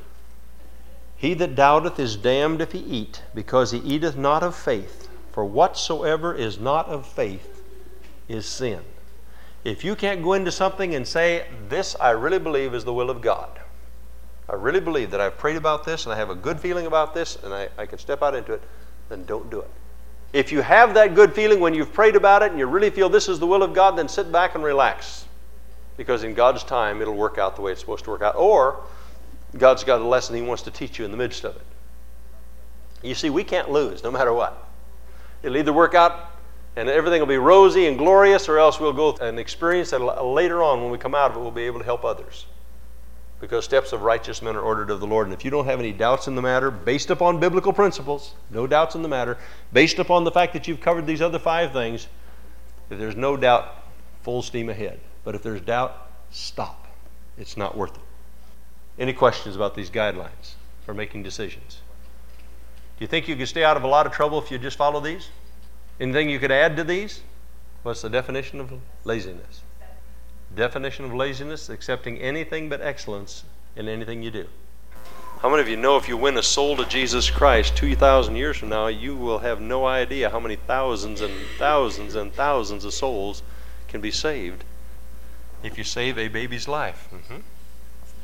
He 1.16 1.32
that 1.32 1.54
doubteth 1.54 1.98
is 1.98 2.16
damned 2.16 2.60
if 2.60 2.72
he 2.72 2.80
eat, 2.80 3.22
because 3.34 3.70
he 3.70 3.78
eateth 3.78 4.14
not 4.14 4.42
of 4.42 4.54
faith. 4.54 5.08
For 5.32 5.46
whatsoever 5.46 6.34
is 6.34 6.60
not 6.60 6.88
of 6.88 7.06
faith 7.06 7.62
is 8.28 8.44
sin. 8.44 8.82
If 9.64 9.84
you 9.84 9.94
can't 9.94 10.22
go 10.22 10.32
into 10.32 10.50
something 10.50 10.94
and 10.94 11.06
say, 11.06 11.46
This 11.68 11.96
I 12.00 12.10
really 12.10 12.38
believe 12.38 12.74
is 12.74 12.84
the 12.84 12.94
will 12.94 13.10
of 13.10 13.20
God, 13.20 13.60
I 14.48 14.54
really 14.54 14.80
believe 14.80 15.10
that 15.12 15.20
I've 15.20 15.38
prayed 15.38 15.56
about 15.56 15.84
this 15.84 16.06
and 16.06 16.12
I 16.12 16.16
have 16.16 16.30
a 16.30 16.34
good 16.34 16.58
feeling 16.58 16.86
about 16.86 17.14
this 17.14 17.36
and 17.44 17.54
I, 17.54 17.68
I 17.78 17.86
can 17.86 17.98
step 17.98 18.22
out 18.22 18.34
into 18.34 18.52
it, 18.52 18.62
then 19.08 19.24
don't 19.24 19.48
do 19.50 19.60
it. 19.60 19.70
If 20.32 20.52
you 20.52 20.60
have 20.60 20.94
that 20.94 21.14
good 21.14 21.34
feeling 21.34 21.60
when 21.60 21.74
you've 21.74 21.92
prayed 21.92 22.16
about 22.16 22.42
it 22.42 22.50
and 22.50 22.58
you 22.58 22.66
really 22.66 22.90
feel 22.90 23.08
this 23.08 23.28
is 23.28 23.38
the 23.38 23.46
will 23.46 23.62
of 23.62 23.74
God, 23.74 23.96
then 23.96 24.08
sit 24.08 24.30
back 24.32 24.54
and 24.54 24.64
relax. 24.64 25.26
Because 25.96 26.24
in 26.24 26.34
God's 26.34 26.62
time, 26.62 27.02
it'll 27.02 27.16
work 27.16 27.36
out 27.36 27.56
the 27.56 27.62
way 27.62 27.72
it's 27.72 27.80
supposed 27.80 28.04
to 28.04 28.10
work 28.10 28.22
out. 28.22 28.36
Or 28.36 28.80
God's 29.58 29.84
got 29.84 30.00
a 30.00 30.04
lesson 30.04 30.36
He 30.36 30.42
wants 30.42 30.62
to 30.62 30.70
teach 30.70 30.98
you 30.98 31.04
in 31.04 31.10
the 31.10 31.16
midst 31.16 31.44
of 31.44 31.56
it. 31.56 31.62
You 33.02 33.14
see, 33.14 33.30
we 33.30 33.44
can't 33.44 33.70
lose 33.70 34.02
no 34.02 34.10
matter 34.10 34.32
what. 34.32 34.68
It'll 35.42 35.56
either 35.56 35.72
work 35.72 35.94
out 35.94 36.30
and 36.76 36.88
everything 36.88 37.20
will 37.20 37.26
be 37.26 37.36
rosy 37.36 37.86
and 37.86 37.98
glorious, 37.98 38.48
or 38.48 38.58
else 38.58 38.78
we'll 38.78 38.92
go 38.92 39.16
and 39.20 39.38
experience 39.38 39.90
that 39.90 39.98
later 39.98 40.62
on 40.62 40.82
when 40.82 40.90
we 40.90 40.98
come 40.98 41.14
out 41.14 41.30
of 41.30 41.36
it, 41.36 41.40
we'll 41.40 41.50
be 41.50 41.62
able 41.62 41.80
to 41.80 41.84
help 41.84 42.04
others. 42.04 42.46
Because 43.40 43.64
steps 43.64 43.92
of 43.92 44.02
righteous 44.02 44.42
men 44.42 44.54
are 44.54 44.60
ordered 44.60 44.90
of 44.90 45.00
the 45.00 45.06
Lord. 45.06 45.26
And 45.26 45.34
if 45.34 45.44
you 45.44 45.50
don't 45.50 45.64
have 45.64 45.80
any 45.80 45.92
doubts 45.92 46.28
in 46.28 46.34
the 46.34 46.42
matter, 46.42 46.70
based 46.70 47.10
upon 47.10 47.40
biblical 47.40 47.72
principles, 47.72 48.34
no 48.50 48.66
doubts 48.66 48.94
in 48.94 49.02
the 49.02 49.08
matter, 49.08 49.38
based 49.72 49.98
upon 49.98 50.24
the 50.24 50.30
fact 50.30 50.52
that 50.52 50.68
you've 50.68 50.80
covered 50.80 51.06
these 51.06 51.22
other 51.22 51.38
five 51.38 51.72
things, 51.72 52.06
if 52.90 52.98
there's 52.98 53.16
no 53.16 53.36
doubt, 53.36 53.82
full 54.22 54.42
steam 54.42 54.68
ahead. 54.68 55.00
But 55.24 55.34
if 55.34 55.42
there's 55.42 55.60
doubt, 55.62 56.10
stop. 56.30 56.86
It's 57.38 57.56
not 57.56 57.76
worth 57.76 57.96
it. 57.96 58.02
Any 58.98 59.14
questions 59.14 59.56
about 59.56 59.74
these 59.74 59.90
guidelines 59.90 60.54
for 60.84 60.92
making 60.92 61.22
decisions? 61.22 61.80
Do 62.98 63.04
you 63.04 63.08
think 63.08 63.28
you 63.28 63.36
could 63.36 63.48
stay 63.48 63.64
out 63.64 63.78
of 63.78 63.82
a 63.82 63.88
lot 63.88 64.04
of 64.06 64.12
trouble 64.12 64.38
if 64.38 64.50
you 64.50 64.58
just 64.58 64.76
follow 64.76 65.00
these? 65.00 65.30
Anything 66.00 66.30
you 66.30 66.38
could 66.38 66.50
add 66.50 66.76
to 66.76 66.84
these? 66.84 67.20
What's 67.82 68.02
the 68.02 68.08
definition 68.08 68.58
of 68.58 68.72
laziness? 69.04 69.62
Definition 70.54 71.04
of 71.04 71.14
laziness 71.14 71.68
accepting 71.68 72.18
anything 72.18 72.68
but 72.68 72.80
excellence 72.80 73.44
in 73.76 73.88
anything 73.88 74.22
you 74.22 74.30
do. 74.30 74.46
How 75.40 75.48
many 75.48 75.62
of 75.62 75.68
you 75.68 75.76
know 75.76 75.96
if 75.96 76.08
you 76.08 76.16
win 76.16 76.36
a 76.36 76.42
soul 76.42 76.76
to 76.76 76.84
Jesus 76.84 77.30
Christ 77.30 77.76
2,000 77.76 78.36
years 78.36 78.56
from 78.56 78.68
now, 78.68 78.88
you 78.88 79.16
will 79.16 79.38
have 79.38 79.60
no 79.60 79.86
idea 79.86 80.28
how 80.28 80.40
many 80.40 80.56
thousands 80.56 81.20
and 81.20 81.32
thousands 81.58 82.14
and 82.14 82.32
thousands 82.32 82.84
of 82.84 82.92
souls 82.92 83.42
can 83.88 84.00
be 84.00 84.10
saved 84.10 84.64
if 85.62 85.78
you 85.78 85.84
save 85.84 86.18
a 86.18 86.28
baby's 86.28 86.68
life? 86.68 87.08
Mm-hmm. 87.12 87.40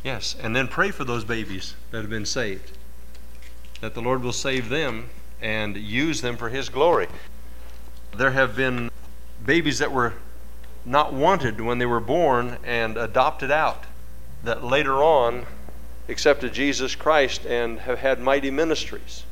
Yes, 0.02 0.36
and 0.40 0.54
then 0.54 0.68
pray 0.68 0.90
for 0.90 1.04
those 1.04 1.24
babies 1.24 1.74
that 1.90 2.02
have 2.02 2.10
been 2.10 2.26
saved, 2.26 2.76
that 3.80 3.94
the 3.94 4.02
Lord 4.02 4.22
will 4.22 4.32
save 4.32 4.68
them 4.68 5.08
and 5.40 5.76
use 5.76 6.20
them 6.20 6.36
for 6.36 6.50
His 6.50 6.68
glory. 6.68 7.08
There 8.16 8.31
have 8.31 8.57
been 8.57 8.90
babies 9.44 9.79
that 9.79 9.92
were 9.92 10.14
not 10.85 11.12
wanted 11.12 11.61
when 11.61 11.79
they 11.79 11.87
were 11.87 12.00
born 12.00 12.59
and 12.64 12.96
adopted 12.96 13.50
out, 13.50 13.85
that 14.44 14.64
later 14.64 15.02
on 15.02 15.46
accepted 16.09 16.52
Jesus 16.52 16.94
Christ 16.94 17.44
and 17.44 17.81
have 17.81 17.98
had 17.98 18.20
mighty 18.20 18.50
ministries. 18.50 19.24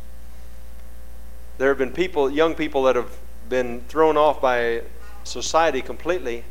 There 1.58 1.68
have 1.68 1.78
been 1.78 1.92
people, 1.92 2.30
young 2.30 2.54
people, 2.54 2.82
that 2.84 2.96
have 2.96 3.16
been 3.48 3.82
thrown 3.82 4.16
off 4.16 4.40
by 4.40 4.82
society 5.22 5.80
completely 5.80 6.44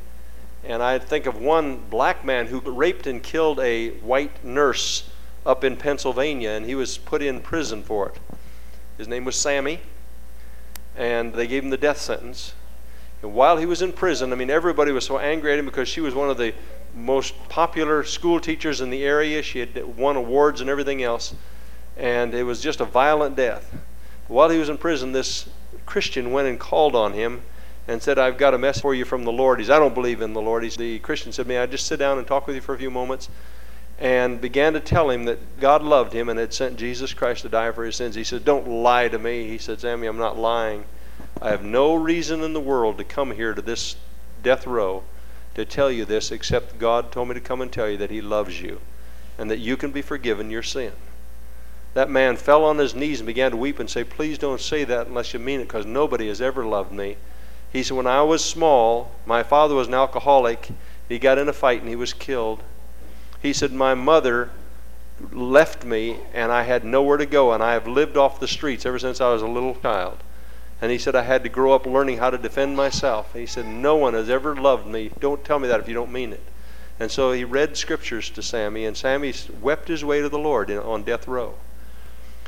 and 0.66 0.82
I 0.82 0.98
think 0.98 1.26
of 1.26 1.36
one 1.36 1.78
black 1.90 2.24
man 2.24 2.48
who 2.48 2.60
raped 2.60 3.06
and 3.06 3.22
killed 3.22 3.60
a 3.60 3.90
white 4.00 4.44
nurse 4.46 5.10
up 5.46 5.64
in 5.64 5.76
Pennsylvania, 5.76 6.52
and 6.52 6.66
he 6.66 6.74
was 6.74 6.98
put 6.98 7.22
in 7.22 7.42
prison 7.42 7.84
for 7.84 8.10
it. 8.10 8.16
His 8.98 9.08
name 9.08 9.26
was 9.26 9.36
Sammy, 9.36 9.82
and 10.96 11.34
they 11.34 11.48
gave 11.48 11.64
him 11.64 11.70
the 11.70 11.78
death 11.78 12.00
sentence. 12.00 12.54
And 13.22 13.34
while 13.34 13.58
he 13.58 13.66
was 13.66 13.82
in 13.82 13.94
prison, 13.94 14.32
I 14.32 14.36
mean, 14.36 14.50
everybody 14.50 14.92
was 14.92 15.06
so 15.06 15.18
angry 15.18 15.54
at 15.54 15.60
him 15.60 15.66
because 15.66 15.88
she 15.88 16.02
was 16.02 16.14
one 16.14 16.30
of 16.30 16.38
the 16.38 16.54
most 16.96 17.34
popular 17.50 18.04
school 18.04 18.40
teachers 18.40 18.82
in 18.82 18.90
the 18.90 19.04
area. 19.04 19.42
She 19.42 19.60
had 19.60 19.98
won 19.98 20.16
awards 20.16 20.62
and 20.62 20.70
everything 20.70 21.02
else, 21.02 21.34
and 21.98 22.34
it 22.34 22.44
was 22.44 22.62
just 22.62 22.82
a 22.82 22.86
violent 22.86 23.36
death. 23.36 23.76
While 24.28 24.50
he 24.50 24.58
was 24.58 24.70
in 24.70 24.78
prison, 24.78 25.12
this 25.12 25.50
Christian 25.86 26.32
went 26.32 26.48
and 26.48 26.60
called 26.60 26.96
on 26.96 27.14
him 27.14 27.42
and 27.88 28.02
said, 28.02 28.18
I've 28.18 28.38
got 28.38 28.54
a 28.54 28.58
message 28.58 28.82
for 28.82 28.96
you 28.96 29.06
from 29.06 29.26
the 29.26 29.32
Lord. 29.32 29.60
He's, 29.60 29.70
I 29.70 29.80
don't 29.80 29.94
believe 29.94 30.22
in 30.22 30.34
the 30.34 30.42
Lord. 30.42 30.64
He's, 30.64 30.78
the 30.78 31.00
Christian 31.00 31.32
said, 31.32 31.48
May 31.48 31.58
I 31.58 31.66
just 31.66 31.86
sit 31.86 32.00
down 32.00 32.18
and 32.18 32.26
talk 32.26 32.48
with 32.48 32.56
you 32.56 32.62
for 32.62 32.74
a 32.74 32.78
few 32.78 32.92
moments? 32.92 33.30
And 34.00 34.42
began 34.42 34.74
to 34.74 34.80
tell 34.80 35.10
him 35.10 35.26
that 35.26 35.60
God 35.60 35.84
loved 35.84 36.14
him 36.14 36.28
and 36.28 36.40
had 36.40 36.54
sent 36.54 36.78
Jesus 36.78 37.14
Christ 37.14 37.44
to 37.44 37.50
die 37.50 37.72
for 37.72 37.86
his 37.86 37.96
sins. 37.96 38.16
He 38.16 38.24
said, 38.24 38.44
Don't 38.44 38.68
lie 38.68 39.08
to 39.08 39.20
me. 39.20 39.48
He 39.48 39.58
said, 39.58 39.80
Sammy, 39.80 40.08
I'm 40.08 40.18
not 40.18 40.38
lying. 40.38 40.86
I 41.42 41.52
have 41.52 41.64
no 41.64 41.96
reason 41.96 42.42
in 42.42 42.54
the 42.54 42.60
world 42.60 42.98
to 42.98 43.04
come 43.04 43.32
here 43.32 43.54
to 43.54 43.62
this 43.62 43.96
death 44.42 44.66
row 44.68 45.04
to 45.56 45.66
tell 45.66 45.92
you 45.92 46.06
this 46.06 46.32
except 46.32 46.80
God 46.80 47.12
told 47.12 47.28
me 47.30 47.36
to 47.36 47.40
come 47.40 47.62
and 47.62 47.72
tell 47.72 47.90
you 47.90 47.98
that 47.98 48.10
He 48.10 48.22
loves 48.22 48.62
you 48.62 48.82
and 49.38 49.50
that 49.50 49.60
you 49.60 49.78
can 49.78 49.92
be 49.92 50.02
forgiven 50.02 50.50
your 50.50 50.64
sin. 50.64 50.94
That 51.94 52.10
man 52.10 52.38
fell 52.38 52.66
on 52.66 52.80
his 52.80 52.96
knees 52.96 53.20
and 53.20 53.28
began 53.28 53.52
to 53.52 53.58
weep 53.58 53.80
and 53.80 53.90
say, 53.90 54.04
Please 54.04 54.38
don't 54.38 54.62
say 54.62 54.84
that 54.84 55.08
unless 55.08 55.34
you 55.34 55.40
mean 55.40 55.60
it 55.60 55.66
because 55.66 55.86
nobody 55.86 56.28
has 56.28 56.42
ever 56.42 56.66
loved 56.66 56.92
me. 56.92 57.18
He 57.72 57.84
said, 57.84 57.98
When 57.98 58.08
I 58.08 58.24
was 58.24 58.44
small, 58.44 59.12
my 59.26 59.44
father 59.44 59.76
was 59.76 59.88
an 59.88 59.94
alcoholic. 59.94 60.70
He 61.08 61.20
got 61.20 61.38
in 61.38 61.50
a 61.50 61.54
fight 61.54 61.82
and 61.82 61.90
he 61.90 61.96
was 61.96 62.14
killed. 62.14 62.64
He 63.44 63.52
said, 63.52 63.74
My 63.74 63.94
mother 63.94 64.50
left 65.32 65.84
me 65.84 66.18
and 66.34 66.52
I 66.52 66.64
had 66.64 66.84
nowhere 66.84 67.18
to 67.18 67.26
go, 67.26 67.52
and 67.52 67.62
I 67.62 67.74
have 67.74 67.88
lived 67.88 68.18
off 68.18 68.40
the 68.40 68.48
streets 68.48 68.86
ever 68.86 68.98
since 68.98 69.22
I 69.22 69.32
was 69.32 69.42
a 69.42 69.48
little 69.48 69.76
child. 69.76 70.18
And 70.82 70.92
he 70.92 70.98
said, 70.98 71.16
I 71.16 71.24
had 71.24 71.44
to 71.44 71.50
grow 71.50 71.74
up 71.74 71.86
learning 71.86 72.18
how 72.18 72.30
to 72.30 72.38
defend 72.38 72.76
myself. 72.76 73.34
He 73.34 73.46
said, 73.46 73.68
No 73.68 73.98
one 73.98 74.14
has 74.14 74.30
ever 74.30 74.56
loved 74.56 74.88
me. 74.88 75.12
Don't 75.20 75.44
tell 75.44 75.60
me 75.60 75.68
that 75.68 75.82
if 75.82 75.88
you 75.90 75.94
don't 75.94 76.12
mean 76.12 76.34
it. 76.34 76.44
And 77.00 77.12
so 77.12 77.34
he 77.34 77.44
read 77.44 77.76
scriptures 77.76 78.30
to 78.32 78.42
Sammy, 78.42 78.86
and 78.86 78.96
Sammy 78.96 79.34
wept 79.62 79.90
his 79.90 80.06
way 80.06 80.22
to 80.22 80.30
the 80.30 80.40
Lord 80.40 80.72
on 80.72 81.04
death 81.04 81.28
row. 81.28 81.56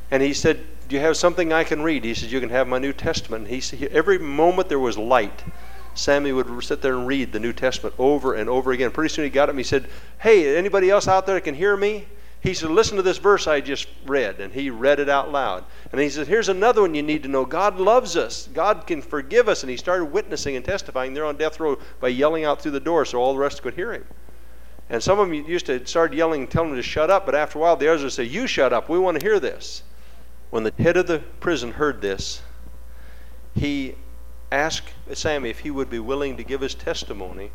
And 0.10 0.24
he 0.24 0.34
said, 0.34 0.66
Do 0.88 0.96
you 0.96 1.02
have 1.02 1.18
something 1.18 1.52
I 1.52 1.66
can 1.66 1.82
read? 1.82 2.06
He 2.06 2.14
said, 2.14 2.32
You 2.32 2.40
can 2.40 2.52
have 2.52 2.68
my 2.68 2.78
New 2.78 2.94
Testament. 2.94 3.46
And 3.46 3.54
he 3.54 3.60
said, 3.60 3.84
Every 3.84 4.18
moment 4.18 4.70
there 4.70 4.80
was 4.80 4.98
light, 4.98 5.44
Sammy 5.96 6.32
would 6.34 6.64
sit 6.64 6.82
there 6.82 6.94
and 6.94 7.08
read 7.08 7.32
the 7.32 7.40
New 7.40 7.54
Testament 7.54 7.96
over 7.98 8.34
and 8.34 8.50
over 8.50 8.72
again. 8.72 8.92
Pretty 8.92 9.14
soon 9.14 9.24
he 9.24 9.30
got 9.30 9.50
him. 9.50 9.58
He 9.58 9.64
said, 9.64 9.88
Hey, 10.20 10.56
anybody 10.56 10.90
else 10.90 11.08
out 11.08 11.26
there 11.26 11.36
that 11.36 11.42
can 11.42 11.56
hear 11.56 11.76
me? 11.76 12.06
He 12.42 12.54
said, 12.54 12.70
Listen 12.70 12.98
to 12.98 13.02
this 13.02 13.18
verse 13.18 13.48
I 13.48 13.62
just 13.62 13.88
read. 14.06 14.40
And 14.40 14.54
he 14.54 14.70
read 14.70 15.00
it 15.00 15.10
out 15.10 15.32
loud. 15.32 15.64
And 15.92 16.00
he 16.00 16.10
said, 16.10 16.28
Here's 16.28 16.50
another 16.50 16.82
one 16.82 16.94
you 16.94 17.02
need 17.02 17.24
to 17.24 17.30
know. 17.30 17.46
God 17.46 17.80
loves 17.80 18.18
us. 18.18 18.50
God 18.54 18.86
can 18.86 19.02
forgive 19.02 19.48
us. 19.48 19.64
And 19.64 19.70
he 19.70 19.78
started 19.78 20.06
witnessing 20.06 20.56
and 20.56 20.64
testifying 20.64 21.14
there 21.14 21.26
on 21.26 21.38
death 21.38 21.60
row 21.60 21.80
by 22.00 22.10
yelling 22.10 22.44
out 22.44 22.62
through 22.62 22.72
the 22.72 22.80
door 22.80 23.06
so 23.06 23.20
all 23.20 23.34
the 23.34 23.40
rest 23.40 23.64
could 23.64 23.74
hear 23.74 23.94
him. 23.94 24.06
And 24.90 25.02
some 25.02 25.18
of 25.18 25.30
them 25.30 25.34
used 25.34 25.66
to 25.66 25.86
start 25.88 26.14
yelling 26.14 26.42
and 26.42 26.52
telling 26.52 26.72
him 26.72 26.76
to 26.76 26.84
shut 26.84 27.10
up, 27.10 27.26
but 27.26 27.34
after 27.34 27.58
a 27.58 27.62
while 27.62 27.76
the 27.76 27.88
others 27.88 28.04
would 28.04 28.14
say, 28.14 28.24
You 28.24 28.48
shut 28.48 28.74
up. 28.74 28.90
We 28.90 29.00
want 29.00 29.20
to 29.20 29.26
hear 29.26 29.40
this. 29.40 29.82
When 30.52 30.64
the 30.64 30.74
head 30.78 30.98
of 30.98 31.08
the 31.08 31.20
prison 31.40 31.72
heard 31.72 32.02
this, 32.02 32.42
he 33.56 33.96
asked 34.52 34.94
Sammy 35.14 35.50
if 35.50 35.60
he 35.60 35.72
would 35.72 35.90
be 35.90 36.00
willing 36.00 36.38
to 36.38 36.44
give 36.44 36.62
his 36.62 36.76
testimony 36.76 37.52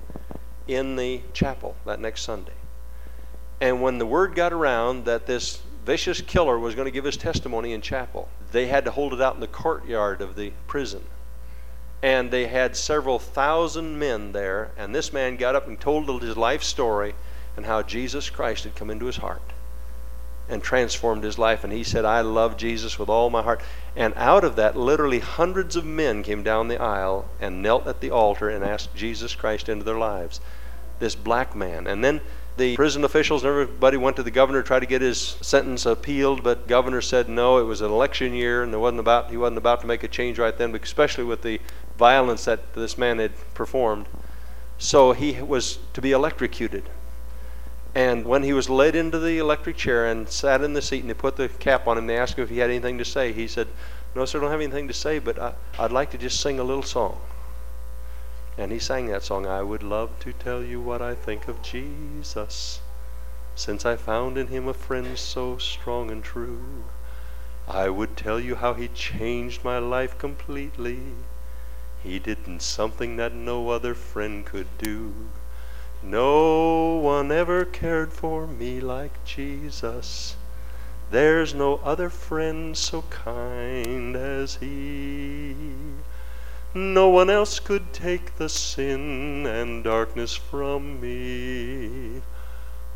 in 0.66 0.96
the 0.96 1.22
chapel 1.32 1.76
that 1.86 2.00
next 2.00 2.22
Sunday. 2.22 2.52
And 3.60 3.82
when 3.82 3.98
the 3.98 4.06
word 4.06 4.34
got 4.34 4.52
around 4.52 5.04
that 5.04 5.26
this 5.26 5.62
vicious 5.84 6.20
killer 6.20 6.58
was 6.58 6.74
going 6.74 6.86
to 6.86 6.90
give 6.90 7.04
his 7.04 7.16
testimony 7.16 7.72
in 7.72 7.80
chapel, 7.80 8.28
they 8.52 8.66
had 8.66 8.84
to 8.84 8.90
hold 8.90 9.12
it 9.12 9.20
out 9.20 9.34
in 9.34 9.40
the 9.40 9.46
courtyard 9.46 10.20
of 10.20 10.36
the 10.36 10.52
prison. 10.66 11.04
And 12.02 12.30
they 12.30 12.46
had 12.46 12.76
several 12.76 13.18
thousand 13.18 13.98
men 13.98 14.32
there, 14.32 14.70
and 14.78 14.94
this 14.94 15.12
man 15.12 15.36
got 15.36 15.54
up 15.54 15.66
and 15.68 15.78
told 15.78 16.22
his 16.22 16.36
life 16.36 16.62
story 16.62 17.14
and 17.56 17.66
how 17.66 17.82
Jesus 17.82 18.30
Christ 18.30 18.64
had 18.64 18.74
come 18.74 18.90
into 18.90 19.06
his 19.06 19.18
heart 19.18 19.42
and 20.50 20.62
transformed 20.62 21.24
his 21.24 21.38
life. 21.38 21.64
And 21.64 21.72
he 21.72 21.84
said, 21.84 22.04
I 22.04 22.20
love 22.20 22.56
Jesus 22.56 22.98
with 22.98 23.08
all 23.08 23.30
my 23.30 23.42
heart. 23.42 23.60
And 23.96 24.12
out 24.16 24.44
of 24.44 24.56
that, 24.56 24.76
literally 24.76 25.20
hundreds 25.20 25.76
of 25.76 25.84
men 25.84 26.22
came 26.22 26.42
down 26.42 26.68
the 26.68 26.80
aisle 26.80 27.28
and 27.40 27.62
knelt 27.62 27.86
at 27.86 28.00
the 28.00 28.10
altar 28.10 28.48
and 28.48 28.64
asked 28.64 28.94
Jesus 28.94 29.34
Christ 29.34 29.68
into 29.68 29.84
their 29.84 29.98
lives. 29.98 30.40
This 30.98 31.14
black 31.14 31.56
man. 31.56 31.86
And 31.86 32.04
then 32.04 32.20
the 32.56 32.76
prison 32.76 33.04
officials 33.04 33.42
and 33.42 33.50
everybody 33.50 33.96
went 33.96 34.16
to 34.16 34.22
the 34.22 34.30
governor 34.30 34.62
to 34.62 34.66
try 34.66 34.78
to 34.78 34.86
get 34.86 35.00
his 35.00 35.18
sentence 35.40 35.86
appealed, 35.86 36.42
but 36.42 36.68
governor 36.68 37.00
said 37.00 37.28
no. 37.28 37.58
It 37.58 37.64
was 37.64 37.80
an 37.80 37.90
election 37.90 38.34
year, 38.34 38.62
and 38.62 38.72
there 38.72 38.80
wasn't 38.80 39.00
about 39.00 39.30
he 39.30 39.36
wasn't 39.36 39.58
about 39.58 39.80
to 39.80 39.86
make 39.86 40.02
a 40.02 40.08
change 40.08 40.38
right 40.38 40.56
then, 40.56 40.74
especially 40.74 41.24
with 41.24 41.42
the 41.42 41.60
violence 41.96 42.44
that 42.44 42.74
this 42.74 42.98
man 42.98 43.18
had 43.18 43.32
performed. 43.54 44.06
So 44.78 45.12
he 45.12 45.40
was 45.40 45.78
to 45.94 46.02
be 46.02 46.12
electrocuted. 46.12 46.84
And 47.94 48.24
when 48.24 48.44
he 48.44 48.52
was 48.52 48.70
led 48.70 48.94
into 48.94 49.18
the 49.18 49.38
electric 49.38 49.76
chair 49.76 50.06
and 50.06 50.28
sat 50.28 50.62
in 50.62 50.74
the 50.74 50.82
seat, 50.82 51.00
and 51.00 51.10
they 51.10 51.14
put 51.14 51.36
the 51.36 51.48
cap 51.48 51.88
on 51.88 51.98
him, 51.98 52.06
they 52.06 52.16
asked 52.16 52.36
him 52.36 52.44
if 52.44 52.50
he 52.50 52.58
had 52.58 52.70
anything 52.70 52.98
to 52.98 53.04
say. 53.04 53.32
He 53.32 53.48
said, 53.48 53.66
"No, 54.14 54.24
sir, 54.24 54.38
I 54.38 54.42
don't 54.42 54.50
have 54.52 54.60
anything 54.60 54.88
to 54.88 54.94
say, 54.94 55.18
but 55.18 55.38
I, 55.38 55.54
I'd 55.78 55.90
like 55.90 56.10
to 56.12 56.18
just 56.18 56.40
sing 56.40 56.60
a 56.60 56.64
little 56.64 56.84
song." 56.84 57.20
And 58.56 58.72
he 58.72 58.78
sang 58.78 59.06
that 59.06 59.22
song, 59.22 59.46
I 59.46 59.62
would 59.62 59.82
love 59.82 60.18
to 60.20 60.32
tell 60.32 60.62
you 60.62 60.80
what 60.80 61.00
I 61.00 61.14
think 61.14 61.48
of 61.48 61.62
Jesus, 61.62 62.80
since 63.54 63.86
I 63.86 63.96
found 63.96 64.36
in 64.36 64.48
him 64.48 64.68
a 64.68 64.74
friend 64.74 65.18
so 65.18 65.56
strong 65.58 66.10
and 66.10 66.22
true. 66.22 66.84
I 67.66 67.88
would 67.88 68.16
tell 68.16 68.38
you 68.38 68.56
how 68.56 68.74
he 68.74 68.88
changed 68.88 69.64
my 69.64 69.78
life 69.78 70.18
completely. 70.18 70.98
He 72.02 72.18
did 72.18 72.60
something 72.60 73.16
that 73.16 73.32
no 73.32 73.70
other 73.70 73.94
friend 73.94 74.44
could 74.44 74.78
do. 74.78 75.14
No 76.02 76.96
one 76.96 77.30
ever 77.30 77.66
cared 77.66 78.12
for 78.12 78.46
me 78.46 78.80
like 78.80 79.22
Jesus. 79.24 80.34
There's 81.10 81.52
no 81.52 81.76
other 81.84 82.08
friend 82.08 82.74
so 82.76 83.02
kind 83.10 84.16
as 84.16 84.56
he. 84.56 85.54
No 86.72 87.08
one 87.08 87.28
else 87.28 87.58
could 87.58 87.92
take 87.92 88.36
the 88.36 88.48
sin 88.48 89.44
and 89.44 89.84
darkness 89.84 90.34
from 90.34 91.00
me. 91.00 92.22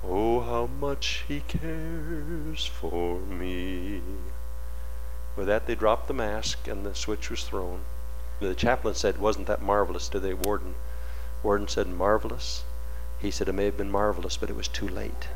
Oh, 0.02 0.40
how 0.40 0.66
much 0.66 1.24
he 1.28 1.40
cares 1.40 2.66
for 2.66 3.18
me. 3.18 4.00
With 5.36 5.46
that, 5.46 5.66
they 5.66 5.74
dropped 5.74 6.08
the 6.08 6.14
mask 6.14 6.68
and 6.68 6.86
the 6.86 6.94
switch 6.94 7.28
was 7.28 7.44
thrown. 7.44 7.80
The 8.40 8.54
chaplain 8.54 8.94
said, 8.94 9.18
Wasn't 9.18 9.46
that 9.48 9.60
marvelous 9.60 10.08
to 10.08 10.20
the 10.20 10.34
warden? 10.34 10.74
Warden 11.42 11.68
said, 11.68 11.88
Marvelous? 11.88 12.64
He 13.24 13.30
said, 13.30 13.48
It 13.48 13.54
may 13.54 13.64
have 13.64 13.78
been 13.78 13.90
marvelous, 13.90 14.36
but 14.36 14.50
it 14.50 14.54
was 14.54 14.68
too 14.68 14.86
late. 14.86 15.28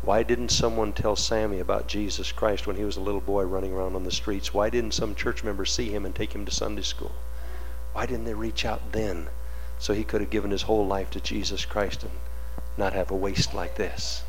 Why 0.00 0.22
didn't 0.22 0.48
someone 0.48 0.94
tell 0.94 1.14
Sammy 1.14 1.60
about 1.60 1.88
Jesus 1.88 2.32
Christ 2.32 2.66
when 2.66 2.76
he 2.76 2.86
was 2.86 2.96
a 2.96 3.02
little 3.02 3.20
boy 3.20 3.42
running 3.42 3.74
around 3.74 3.94
on 3.96 4.04
the 4.04 4.10
streets? 4.10 4.54
Why 4.54 4.70
didn't 4.70 4.94
some 4.94 5.14
church 5.14 5.44
member 5.44 5.66
see 5.66 5.90
him 5.90 6.06
and 6.06 6.14
take 6.14 6.34
him 6.34 6.46
to 6.46 6.50
Sunday 6.50 6.80
school? 6.80 7.12
Why 7.92 8.06
didn't 8.06 8.24
they 8.24 8.32
reach 8.32 8.64
out 8.64 8.92
then 8.92 9.28
so 9.78 9.92
he 9.92 10.04
could 10.04 10.22
have 10.22 10.30
given 10.30 10.52
his 10.52 10.62
whole 10.62 10.86
life 10.86 11.10
to 11.10 11.20
Jesus 11.20 11.66
Christ 11.66 12.02
and 12.02 12.12
not 12.78 12.94
have 12.94 13.10
a 13.10 13.14
waste 13.14 13.52
like 13.52 13.76
this? 13.76 14.22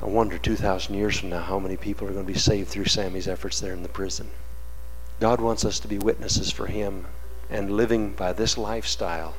I 0.00 0.04
wonder 0.04 0.38
2,000 0.38 0.94
years 0.94 1.18
from 1.18 1.30
now 1.30 1.42
how 1.42 1.58
many 1.58 1.76
people 1.76 2.06
are 2.06 2.12
going 2.12 2.24
to 2.24 2.32
be 2.32 2.38
saved 2.38 2.68
through 2.68 2.84
Sammy's 2.84 3.26
efforts 3.26 3.58
there 3.58 3.72
in 3.72 3.82
the 3.82 3.88
prison. 3.88 4.30
God 5.18 5.40
wants 5.40 5.64
us 5.64 5.80
to 5.80 5.88
be 5.88 5.98
witnesses 5.98 6.52
for 6.52 6.68
him 6.68 7.06
and 7.50 7.72
living 7.72 8.12
by 8.12 8.32
this 8.32 8.56
lifestyle. 8.56 9.34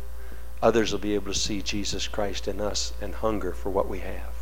Others 0.61 0.91
will 0.91 0.99
be 0.99 1.15
able 1.15 1.33
to 1.33 1.39
see 1.39 1.61
Jesus 1.61 2.07
Christ 2.07 2.47
in 2.47 2.61
us 2.61 2.93
and 3.01 3.15
hunger 3.15 3.51
for 3.51 3.69
what 3.69 3.87
we 3.87 3.99
have. 3.99 4.33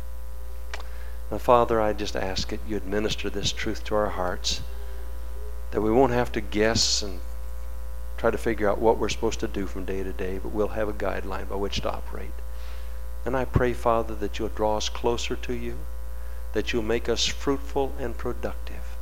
Now, 1.30 1.38
Father, 1.38 1.80
I 1.80 1.92
just 1.92 2.16
ask 2.16 2.48
that 2.48 2.60
you 2.68 2.76
administer 2.76 3.30
this 3.30 3.52
truth 3.52 3.84
to 3.84 3.94
our 3.94 4.08
hearts, 4.08 4.62
that 5.70 5.80
we 5.80 5.90
won't 5.90 6.12
have 6.12 6.32
to 6.32 6.40
guess 6.40 7.02
and 7.02 7.20
try 8.18 8.30
to 8.30 8.36
figure 8.36 8.68
out 8.68 8.78
what 8.78 8.98
we're 8.98 9.08
supposed 9.08 9.40
to 9.40 9.48
do 9.48 9.66
from 9.66 9.84
day 9.84 10.02
to 10.02 10.12
day, 10.12 10.38
but 10.42 10.52
we'll 10.52 10.68
have 10.68 10.88
a 10.88 10.92
guideline 10.92 11.48
by 11.48 11.54
which 11.54 11.80
to 11.80 11.90
operate. 11.90 12.32
And 13.24 13.36
I 13.36 13.44
pray, 13.44 13.72
Father, 13.72 14.14
that 14.16 14.38
you'll 14.38 14.48
draw 14.48 14.76
us 14.76 14.88
closer 14.88 15.36
to 15.36 15.54
you, 15.54 15.78
that 16.52 16.72
you'll 16.72 16.82
make 16.82 17.08
us 17.08 17.26
fruitful 17.26 17.92
and 17.98 18.18
productive. 18.18 18.96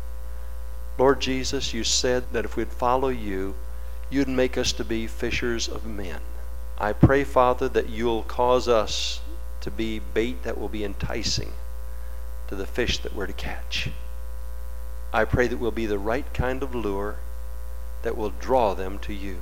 Lord 0.98 1.20
Jesus, 1.20 1.72
you 1.72 1.82
said 1.82 2.24
that 2.32 2.44
if 2.44 2.56
we'd 2.56 2.68
follow 2.68 3.08
you, 3.08 3.54
you'd 4.10 4.28
make 4.28 4.58
us 4.58 4.72
to 4.74 4.84
be 4.84 5.06
fishers 5.06 5.68
of 5.68 5.86
men. 5.86 6.20
I 6.78 6.92
pray, 6.92 7.24
Father, 7.24 7.68
that 7.70 7.88
you'll 7.88 8.22
cause 8.22 8.68
us 8.68 9.20
to 9.62 9.70
be 9.70 9.98
bait 9.98 10.44
that 10.44 10.58
will 10.58 10.68
be 10.68 10.84
enticing 10.84 11.52
to 12.46 12.54
the 12.54 12.66
fish 12.66 12.98
that 12.98 13.14
we're 13.14 13.26
to 13.26 13.32
catch. 13.32 13.90
I 15.12 15.24
pray 15.24 15.48
that 15.48 15.56
we'll 15.56 15.72
be 15.72 15.86
the 15.86 15.98
right 15.98 16.32
kind 16.32 16.62
of 16.62 16.74
lure 16.74 17.16
that 18.02 18.16
will 18.16 18.30
draw 18.30 18.74
them 18.74 18.98
to 19.00 19.12
you. 19.12 19.38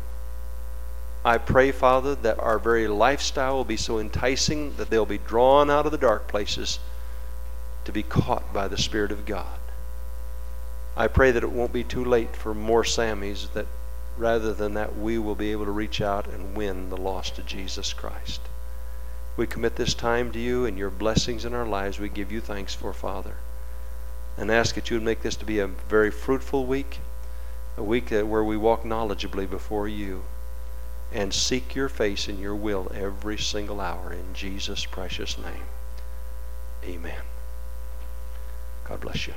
I 1.25 1.39
pray, 1.39 1.73
Father, 1.73 2.15
that 2.15 2.39
our 2.39 2.59
very 2.59 2.89
lifestyle 2.89 3.57
will 3.57 3.65
be 3.65 3.77
so 3.77 3.99
enticing 3.99 4.77
that 4.77 4.89
they'll 4.89 5.05
be 5.05 5.19
drawn 5.19 5.71
out 5.71 5.85
of 5.85 5.93
the 5.93 5.99
dark 5.99 6.29
places 6.29 6.79
to 7.85 7.93
be 7.93 8.03
caught 8.03 8.53
by 8.53 8.69
the 8.69 8.79
Spirit 8.79 9.13
of 9.13 9.27
God. 9.27 9.59
I 10.97 11.09
pray 11.09 11.33
that 11.33 11.43
it 11.43 11.51
won't 11.51 11.73
be 11.73 11.85
too 11.85 12.05
late 12.05 12.35
for 12.35 12.55
more 12.55 12.85
Sammys, 12.85 13.53
that 13.53 13.67
rather 14.17 14.53
than 14.53 14.75
that, 14.75 14.97
we 14.97 15.19
will 15.19 15.35
be 15.35 15.53
able 15.53 15.65
to 15.65 15.71
reach 15.71 16.01
out 16.01 16.27
and 16.27 16.57
win 16.57 16.91
the 16.91 16.97
lost 16.97 17.37
to 17.37 17.43
Jesus 17.43 17.93
Christ. 17.93 18.41
We 19.37 19.47
commit 19.47 19.77
this 19.77 19.95
time 19.95 20.33
to 20.33 20.39
you 20.39 20.65
and 20.65 20.79
your 20.79 20.91
blessings 20.91 21.45
in 21.45 21.53
our 21.53 21.67
lives. 21.67 21.99
We 21.99 22.09
give 22.09 22.33
you 22.33 22.41
thanks 22.41 22.75
for, 22.75 22.93
Father. 22.93 23.37
And 24.39 24.51
ask 24.51 24.75
that 24.75 24.91
you 24.91 24.97
would 24.97 25.05
make 25.05 25.23
this 25.23 25.37
to 25.37 25.45
be 25.45 25.59
a 25.59 25.67
very 25.67 26.11
fruitful 26.11 26.67
week, 26.67 26.99
a 27.77 27.83
week 27.83 28.11
where 28.11 28.45
we 28.45 28.57
walk 28.57 28.85
knowledgeably 28.85 29.49
before 29.49 29.89
you 29.89 30.25
and 31.13 31.33
seek 31.33 31.75
your 31.75 31.89
face 31.89 32.29
and 32.29 32.39
your 32.39 32.55
will 32.55 32.91
every 32.95 33.39
single 33.39 33.81
hour 33.81 34.13
in 34.13 34.35
Jesus' 34.35 34.87
precious 34.87 35.39
name. 35.39 35.67
Amen. 36.85 37.23
God 38.85 39.01
bless 39.01 39.27
you. 39.27 39.35